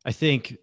I 0.04 0.12
think 0.12 0.56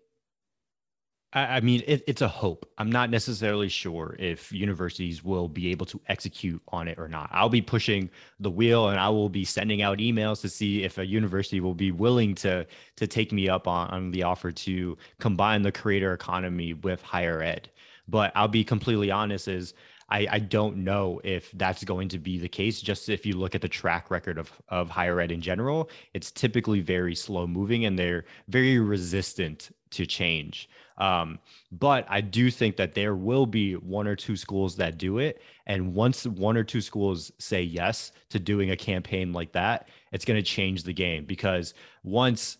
I, 1.36 1.60
mean, 1.60 1.84
it, 1.86 2.02
it's 2.08 2.22
a 2.22 2.30
hope. 2.30 2.66
I'm 2.78 2.90
not 2.90 3.10
necessarily 3.10 3.68
sure 3.68 4.16
if 4.18 4.54
universities 4.54 5.22
will 5.22 5.50
be 5.50 5.70
able 5.70 5.86
to 5.88 6.00
execute 6.08 6.62
on 6.70 6.88
it 6.88 6.98
or 6.98 7.10
not. 7.10 7.30
I'll 7.34 7.50
be 7.50 7.62
pushing 7.62 8.10
the 8.40 8.50
wheel, 8.50 8.88
and 8.88 8.98
I 8.98 9.10
will 9.10 9.28
be 9.28 9.44
sending 9.44 9.82
out 9.82 9.98
emails 9.98 10.40
to 10.42 10.50
see 10.50 10.84
if 10.86 10.98
a 10.98 11.06
university 11.06 11.60
will 11.60 11.74
be 11.74 11.92
willing 11.92 12.36
to 12.36 12.66
to 12.96 13.08
take 13.08 13.34
me 13.34 13.50
up 13.50 13.68
on, 13.68 13.90
on 13.90 14.12
the 14.12 14.24
offer 14.24 14.52
to 14.52 14.98
combine 15.20 15.62
the 15.62 15.74
creator 15.74 16.14
economy 16.14 16.74
with 16.74 17.02
higher 17.02 17.42
ed. 17.42 17.70
But 18.08 18.32
I'll 18.34 18.48
be 18.48 18.64
completely 18.64 19.12
honest: 19.12 19.50
is 19.50 19.74
I, 20.10 20.28
I 20.32 20.40
don't 20.40 20.78
know 20.78 21.20
if 21.24 21.52
that's 21.52 21.84
going 21.84 22.10
to 22.10 22.20
be 22.20 22.38
the 22.38 22.48
case. 22.48 22.82
Just 22.82 23.10
if 23.10 23.26
you 23.26 23.36
look 23.36 23.56
at 23.56 23.62
the 23.62 23.68
track 23.68 24.10
record 24.10 24.38
of, 24.38 24.52
of 24.70 24.90
higher 24.90 25.20
ed 25.20 25.32
in 25.32 25.42
general, 25.42 25.90
it's 26.14 26.32
typically 26.32 26.80
very 26.80 27.16
slow 27.16 27.48
moving 27.48 27.86
and 27.86 27.98
they're 27.98 28.26
very 28.48 28.80
resistant 28.80 29.72
to 29.92 30.06
change. 30.06 30.70
Um, 30.98 31.40
but 31.72 32.06
I 32.10 32.22
do 32.22 32.50
think 32.50 32.78
that 32.78 32.94
there 32.94 33.16
will 33.16 33.46
be 33.46 33.74
one 33.74 34.08
or 34.08 34.16
two 34.16 34.36
schools 34.36 34.76
that 34.78 34.98
do 34.98 35.20
it. 35.20 35.42
And 35.66 35.94
once 35.94 36.26
one 36.26 36.58
or 36.58 36.64
two 36.64 36.82
schools 36.82 37.32
say 37.38 37.62
yes 37.62 38.12
to 38.30 38.40
doing 38.40 38.72
a 38.72 38.78
campaign 38.78 39.34
like 39.34 39.52
that, 39.54 39.90
it's 40.12 40.26
going 40.26 40.42
to 40.42 40.44
change 40.44 40.84
the 40.84 40.94
game 40.94 41.26
because 41.26 41.74
once 42.04 42.58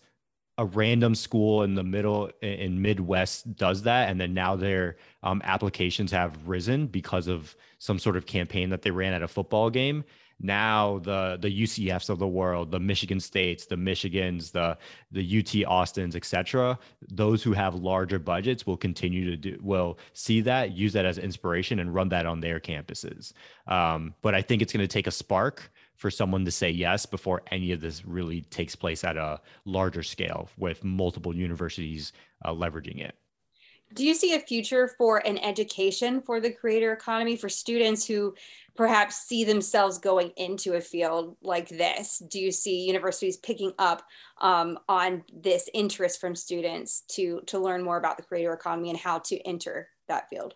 a 0.58 0.64
random 0.64 1.14
school 1.14 1.62
in 1.62 1.74
the 1.74 1.82
middle 1.82 2.30
in 2.40 2.80
Midwest 2.80 3.56
does 3.56 3.82
that, 3.82 4.08
and 4.08 4.18
then 4.18 4.32
now 4.32 4.56
their 4.56 4.96
um, 5.22 5.42
applications 5.44 6.10
have 6.12 6.48
risen 6.48 6.86
because 6.86 7.28
of 7.28 7.54
some 7.78 7.98
sort 7.98 8.16
of 8.16 8.24
campaign 8.24 8.70
that 8.70 8.80
they 8.80 8.90
ran 8.90 9.12
at 9.12 9.22
a 9.22 9.28
football 9.28 9.68
game. 9.68 10.02
Now 10.40 10.98
the 10.98 11.38
the 11.40 11.62
UCFs 11.62 12.10
of 12.10 12.18
the 12.18 12.28
world, 12.28 12.70
the 12.70 12.80
Michigan 12.80 13.20
States, 13.20 13.66
the 13.66 13.76
Michigans, 13.76 14.52
the 14.52 14.76
the 15.10 15.38
UT 15.38 15.66
Austins, 15.66 16.14
etc. 16.14 16.78
Those 17.08 17.42
who 17.42 17.52
have 17.52 17.74
larger 17.74 18.18
budgets 18.18 18.66
will 18.66 18.76
continue 18.76 19.30
to 19.30 19.36
do 19.36 19.58
will 19.62 19.98
see 20.12 20.40
that, 20.42 20.72
use 20.72 20.92
that 20.92 21.06
as 21.06 21.18
inspiration, 21.18 21.78
and 21.78 21.94
run 21.94 22.10
that 22.10 22.26
on 22.26 22.40
their 22.40 22.60
campuses. 22.60 23.32
Um, 23.66 24.14
but 24.20 24.34
I 24.34 24.42
think 24.42 24.60
it's 24.60 24.72
going 24.72 24.86
to 24.86 24.88
take 24.88 25.06
a 25.06 25.12
spark 25.12 25.70
for 25.96 26.10
someone 26.10 26.44
to 26.44 26.50
say 26.50 26.70
yes 26.70 27.06
before 27.06 27.42
any 27.50 27.72
of 27.72 27.80
this 27.80 28.04
really 28.04 28.42
takes 28.42 28.76
place 28.76 29.02
at 29.02 29.16
a 29.16 29.40
larger 29.64 30.02
scale 30.02 30.50
with 30.58 30.84
multiple 30.84 31.34
universities 31.34 32.12
uh, 32.44 32.52
leveraging 32.52 33.00
it. 33.00 33.14
Do 33.94 34.04
you 34.04 34.14
see 34.14 34.34
a 34.34 34.40
future 34.40 34.88
for 34.98 35.24
an 35.26 35.38
education 35.38 36.20
for 36.20 36.40
the 36.40 36.50
creator 36.50 36.92
economy 36.92 37.36
for 37.36 37.48
students 37.48 38.06
who 38.06 38.34
perhaps 38.76 39.16
see 39.16 39.44
themselves 39.44 39.98
going 39.98 40.32
into 40.36 40.74
a 40.74 40.80
field 40.80 41.36
like 41.40 41.68
this? 41.68 42.22
Do 42.28 42.40
you 42.40 42.50
see 42.50 42.86
universities 42.86 43.36
picking 43.36 43.72
up 43.78 44.02
um, 44.40 44.78
on 44.88 45.22
this 45.32 45.70
interest 45.72 46.20
from 46.20 46.34
students 46.34 47.02
to 47.12 47.40
to 47.46 47.58
learn 47.58 47.82
more 47.82 47.96
about 47.96 48.16
the 48.16 48.22
creator 48.22 48.52
economy 48.52 48.90
and 48.90 48.98
how 48.98 49.20
to 49.20 49.38
enter 49.46 49.88
that 50.08 50.28
field? 50.28 50.54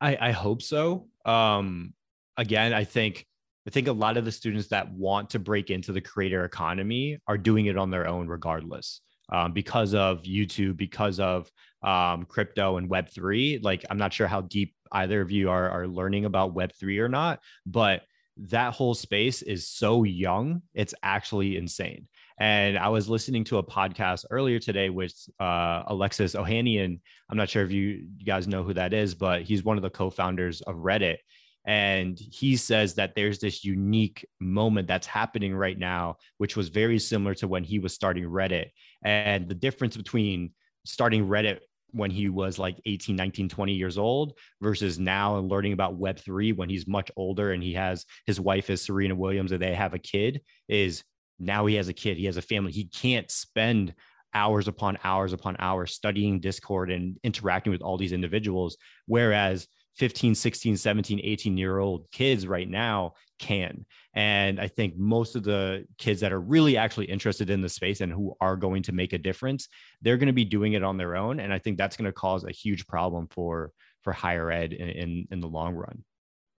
I, 0.00 0.16
I 0.20 0.30
hope 0.32 0.62
so. 0.62 1.08
Um, 1.24 1.94
again, 2.36 2.72
I 2.72 2.84
think 2.84 3.26
I 3.66 3.70
think 3.70 3.86
a 3.88 3.92
lot 3.92 4.16
of 4.16 4.24
the 4.24 4.32
students 4.32 4.68
that 4.68 4.92
want 4.92 5.30
to 5.30 5.38
break 5.38 5.70
into 5.70 5.92
the 5.92 6.00
creator 6.00 6.44
economy 6.44 7.18
are 7.28 7.38
doing 7.38 7.66
it 7.66 7.78
on 7.78 7.90
their 7.90 8.08
own, 8.08 8.26
regardless, 8.26 9.00
um, 9.32 9.52
because 9.52 9.94
of 9.94 10.22
YouTube, 10.22 10.76
because 10.76 11.20
of 11.20 11.50
um, 11.82 12.24
crypto 12.24 12.76
and 12.76 12.88
Web3. 12.88 13.62
Like, 13.62 13.84
I'm 13.90 13.98
not 13.98 14.12
sure 14.12 14.26
how 14.26 14.42
deep 14.42 14.74
either 14.92 15.20
of 15.20 15.30
you 15.30 15.50
are, 15.50 15.70
are 15.70 15.86
learning 15.86 16.24
about 16.24 16.54
Web3 16.54 17.00
or 17.00 17.08
not, 17.08 17.40
but 17.66 18.02
that 18.36 18.72
whole 18.72 18.94
space 18.94 19.42
is 19.42 19.68
so 19.68 20.04
young, 20.04 20.62
it's 20.74 20.94
actually 21.02 21.56
insane. 21.56 22.08
And 22.38 22.78
I 22.78 22.88
was 22.88 23.08
listening 23.08 23.44
to 23.44 23.58
a 23.58 23.62
podcast 23.62 24.24
earlier 24.30 24.58
today 24.58 24.90
with 24.90 25.14
uh, 25.38 25.82
Alexis 25.86 26.34
Ohanian. 26.34 27.00
I'm 27.30 27.36
not 27.36 27.50
sure 27.50 27.62
if 27.62 27.70
you, 27.70 28.06
you 28.16 28.24
guys 28.24 28.48
know 28.48 28.62
who 28.62 28.74
that 28.74 28.94
is, 28.94 29.14
but 29.14 29.42
he's 29.42 29.64
one 29.64 29.76
of 29.76 29.82
the 29.82 29.90
co 29.90 30.10
founders 30.10 30.60
of 30.62 30.76
Reddit. 30.76 31.18
And 31.64 32.18
he 32.18 32.56
says 32.56 32.94
that 32.94 33.14
there's 33.14 33.38
this 33.38 33.64
unique 33.64 34.26
moment 34.40 34.88
that's 34.88 35.06
happening 35.06 35.54
right 35.54 35.78
now, 35.78 36.16
which 36.38 36.56
was 36.56 36.68
very 36.68 36.98
similar 36.98 37.34
to 37.36 37.46
when 37.46 37.62
he 37.62 37.78
was 37.78 37.94
starting 37.94 38.24
Reddit. 38.24 38.70
And 39.04 39.48
the 39.48 39.54
difference 39.54 39.96
between 39.96 40.50
starting 40.84 41.28
Reddit 41.28 41.60
when 41.92 42.10
he 42.10 42.28
was 42.28 42.58
like 42.58 42.80
18, 42.86 43.14
19, 43.14 43.48
20 43.48 43.72
years 43.72 43.98
old 43.98 44.32
versus 44.60 44.98
now 44.98 45.38
and 45.38 45.50
learning 45.50 45.72
about 45.72 45.98
Web3 45.98 46.56
when 46.56 46.68
he's 46.68 46.86
much 46.86 47.10
older 47.16 47.52
and 47.52 47.62
he 47.62 47.74
has 47.74 48.04
his 48.26 48.40
wife 48.40 48.70
is 48.70 48.82
Serena 48.82 49.14
Williams 49.14 49.52
and 49.52 49.62
they 49.62 49.74
have 49.74 49.94
a 49.94 49.98
kid 49.98 50.40
is 50.68 51.04
now 51.38 51.66
he 51.66 51.74
has 51.74 51.88
a 51.88 51.92
kid, 51.92 52.16
he 52.16 52.26
has 52.26 52.36
a 52.36 52.42
family. 52.42 52.72
He 52.72 52.84
can't 52.84 53.30
spend 53.30 53.94
hours 54.34 54.68
upon 54.68 54.98
hours 55.04 55.32
upon 55.32 55.56
hours 55.58 55.92
studying 55.92 56.40
Discord 56.40 56.90
and 56.90 57.18
interacting 57.22 57.72
with 57.72 57.82
all 57.82 57.98
these 57.98 58.12
individuals. 58.12 58.76
Whereas 59.06 59.66
15, 59.96 60.34
16, 60.34 60.76
17, 60.76 61.20
18 61.22 61.56
year 61.56 61.78
old 61.78 62.10
kids 62.10 62.46
right 62.46 62.68
now 62.68 63.12
can. 63.38 63.84
And 64.14 64.60
I 64.60 64.68
think 64.68 64.96
most 64.96 65.36
of 65.36 65.42
the 65.42 65.86
kids 65.98 66.20
that 66.20 66.32
are 66.32 66.40
really 66.40 66.76
actually 66.76 67.06
interested 67.06 67.50
in 67.50 67.60
the 67.60 67.68
space 67.68 68.00
and 68.00 68.12
who 68.12 68.34
are 68.40 68.56
going 68.56 68.82
to 68.84 68.92
make 68.92 69.12
a 69.12 69.18
difference, 69.18 69.68
they're 70.00 70.16
going 70.16 70.28
to 70.28 70.32
be 70.32 70.44
doing 70.44 70.72
it 70.74 70.82
on 70.82 70.96
their 70.96 71.16
own. 71.16 71.40
And 71.40 71.52
I 71.52 71.58
think 71.58 71.76
that's 71.76 71.96
going 71.96 72.06
to 72.06 72.12
cause 72.12 72.44
a 72.44 72.52
huge 72.52 72.86
problem 72.86 73.28
for 73.30 73.72
for 74.02 74.12
higher 74.12 74.50
ed 74.50 74.72
in, 74.72 74.88
in, 74.88 75.28
in 75.30 75.40
the 75.40 75.48
long 75.48 75.74
run. 75.74 76.02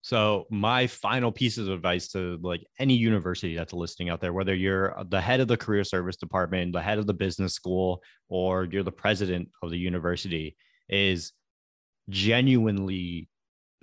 So 0.02 0.46
my 0.50 0.88
final 0.88 1.30
piece 1.30 1.58
of 1.58 1.68
advice 1.68 2.08
to 2.08 2.38
like 2.42 2.64
any 2.78 2.94
university 2.94 3.54
that's 3.54 3.72
listening 3.72 4.10
out 4.10 4.20
there, 4.20 4.32
whether 4.32 4.54
you're 4.54 4.96
the 5.08 5.20
head 5.20 5.38
of 5.38 5.46
the 5.46 5.56
career 5.56 5.84
service 5.84 6.16
department, 6.16 6.72
the 6.72 6.82
head 6.82 6.98
of 6.98 7.06
the 7.06 7.14
business 7.14 7.54
school, 7.54 8.02
or 8.28 8.64
you're 8.64 8.82
the 8.82 8.90
president 8.90 9.48
of 9.62 9.70
the 9.70 9.78
university, 9.78 10.56
is 10.88 11.32
genuinely 12.08 13.28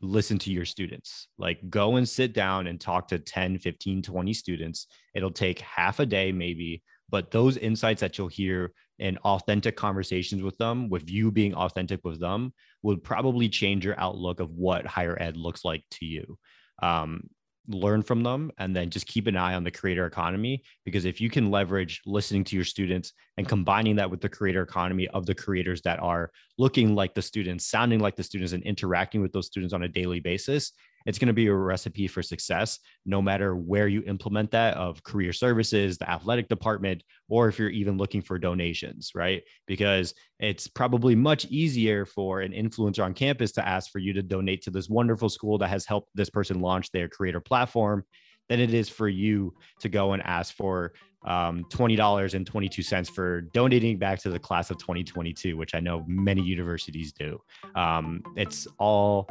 listen 0.01 0.37
to 0.39 0.51
your 0.51 0.65
students. 0.65 1.27
Like 1.37 1.69
go 1.69 1.97
and 1.97 2.07
sit 2.07 2.33
down 2.33 2.67
and 2.67 2.79
talk 2.79 3.07
to 3.09 3.19
10 3.19 3.59
15 3.59 4.01
20 4.01 4.33
students. 4.33 4.87
It'll 5.13 5.31
take 5.31 5.59
half 5.59 5.99
a 5.99 6.05
day 6.05 6.31
maybe 6.31 6.83
but 7.11 7.31
those 7.31 7.57
insights 7.57 8.01
that 8.01 8.17
you'll 8.17 8.27
hear 8.27 8.71
in 8.99 9.17
authentic 9.19 9.75
conversations 9.75 10.43
with 10.43 10.57
them 10.57 10.89
with 10.89 11.09
you 11.09 11.31
being 11.31 11.53
authentic 11.53 12.01
with 12.03 12.19
them 12.19 12.53
will 12.83 12.97
probably 12.97 13.49
change 13.49 13.85
your 13.85 13.99
outlook 13.99 14.39
of 14.39 14.51
what 14.51 14.85
higher 14.85 15.17
ed 15.21 15.37
looks 15.37 15.63
like 15.63 15.83
to 15.91 16.05
you. 16.05 16.37
Um, 16.81 17.29
learn 17.69 18.01
from 18.01 18.23
them 18.23 18.51
and 18.57 18.75
then 18.75 18.89
just 18.89 19.05
keep 19.05 19.27
an 19.27 19.37
eye 19.37 19.53
on 19.53 19.63
the 19.63 19.71
creator 19.71 20.05
economy 20.05 20.63
because 20.85 21.05
if 21.05 21.21
you 21.21 21.29
can 21.29 21.51
leverage 21.51 22.01
listening 22.05 22.43
to 22.43 22.55
your 22.55 22.65
students 22.65 23.13
and 23.37 23.47
combining 23.47 23.95
that 23.95 24.09
with 24.09 24.21
the 24.21 24.29
creator 24.29 24.63
economy 24.63 25.07
of 25.09 25.25
the 25.25 25.35
creators 25.35 25.81
that 25.83 25.99
are 25.99 26.31
looking 26.57 26.95
like 26.95 27.13
the 27.13 27.21
students 27.21 27.67
sounding 27.67 27.99
like 27.99 28.15
the 28.15 28.23
students 28.23 28.53
and 28.53 28.63
interacting 28.63 29.21
with 29.21 29.31
those 29.31 29.45
students 29.45 29.73
on 29.73 29.83
a 29.83 29.87
daily 29.87 30.19
basis 30.19 30.71
it's 31.09 31.17
going 31.17 31.25
to 31.25 31.33
be 31.33 31.47
a 31.47 31.53
recipe 31.53 32.07
for 32.07 32.21
success 32.21 32.77
no 33.03 33.19
matter 33.19 33.55
where 33.55 33.87
you 33.87 34.03
implement 34.05 34.51
that 34.51 34.77
of 34.77 35.01
career 35.01 35.33
services 35.33 35.97
the 35.97 36.07
athletic 36.07 36.47
department 36.47 37.01
or 37.29 37.47
if 37.47 37.57
you're 37.57 37.69
even 37.69 37.97
looking 37.97 38.21
for 38.21 38.37
donations 38.37 39.11
right? 39.15 39.41
Because 39.65 40.13
it's 40.39 40.67
probably 40.67 41.15
much 41.15 41.45
easier 41.45 42.05
for 42.05 42.41
an 42.41 42.51
influencer 42.51 43.03
on 43.03 43.15
campus 43.15 43.51
to 43.53 43.67
ask 43.67 43.89
for 43.91 43.97
you 43.97 44.13
to 44.13 44.21
donate 44.21 44.61
to 44.61 44.69
this 44.69 44.87
wonderful 44.87 45.29
school 45.29 45.57
that 45.57 45.69
has 45.69 45.83
helped 45.83 46.11
this 46.13 46.29
person 46.29 46.61
launch 46.61 46.91
their 46.91 47.09
creator 47.09 47.39
platform 47.39 48.03
than 48.47 48.59
it 48.59 48.71
is 48.71 48.87
for 48.87 49.09
you 49.09 49.55
to 49.79 49.89
go 49.89 50.13
and 50.13 50.21
ask 50.23 50.53
for 50.53 50.93
um, 51.25 51.65
$20.22 51.65 53.11
for 53.11 53.41
donating 53.41 53.97
back 53.97 54.19
to 54.19 54.29
the 54.29 54.39
class 54.39 54.71
of 54.71 54.77
2022, 54.77 55.57
which 55.57 55.75
I 55.75 55.79
know 55.79 56.05
many 56.07 56.41
universities 56.41 57.11
do. 57.11 57.41
Um, 57.75 58.23
it's 58.35 58.67
all 58.77 59.29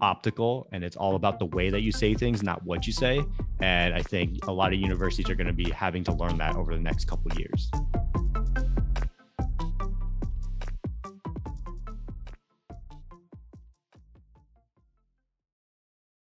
optical 0.00 0.68
and 0.72 0.84
it's 0.84 0.96
all 0.96 1.14
about 1.14 1.38
the 1.38 1.46
way 1.46 1.70
that 1.70 1.80
you 1.80 1.92
say 1.92 2.14
things, 2.14 2.42
not 2.42 2.64
what 2.64 2.86
you 2.86 2.92
say. 2.92 3.22
And 3.60 3.94
I 3.94 4.02
think 4.02 4.46
a 4.46 4.52
lot 4.52 4.72
of 4.72 4.80
universities 4.80 5.28
are 5.30 5.34
going 5.34 5.46
to 5.46 5.52
be 5.52 5.70
having 5.70 6.04
to 6.04 6.12
learn 6.12 6.38
that 6.38 6.56
over 6.56 6.74
the 6.74 6.82
next 6.82 7.06
couple 7.06 7.32
years. 7.38 7.70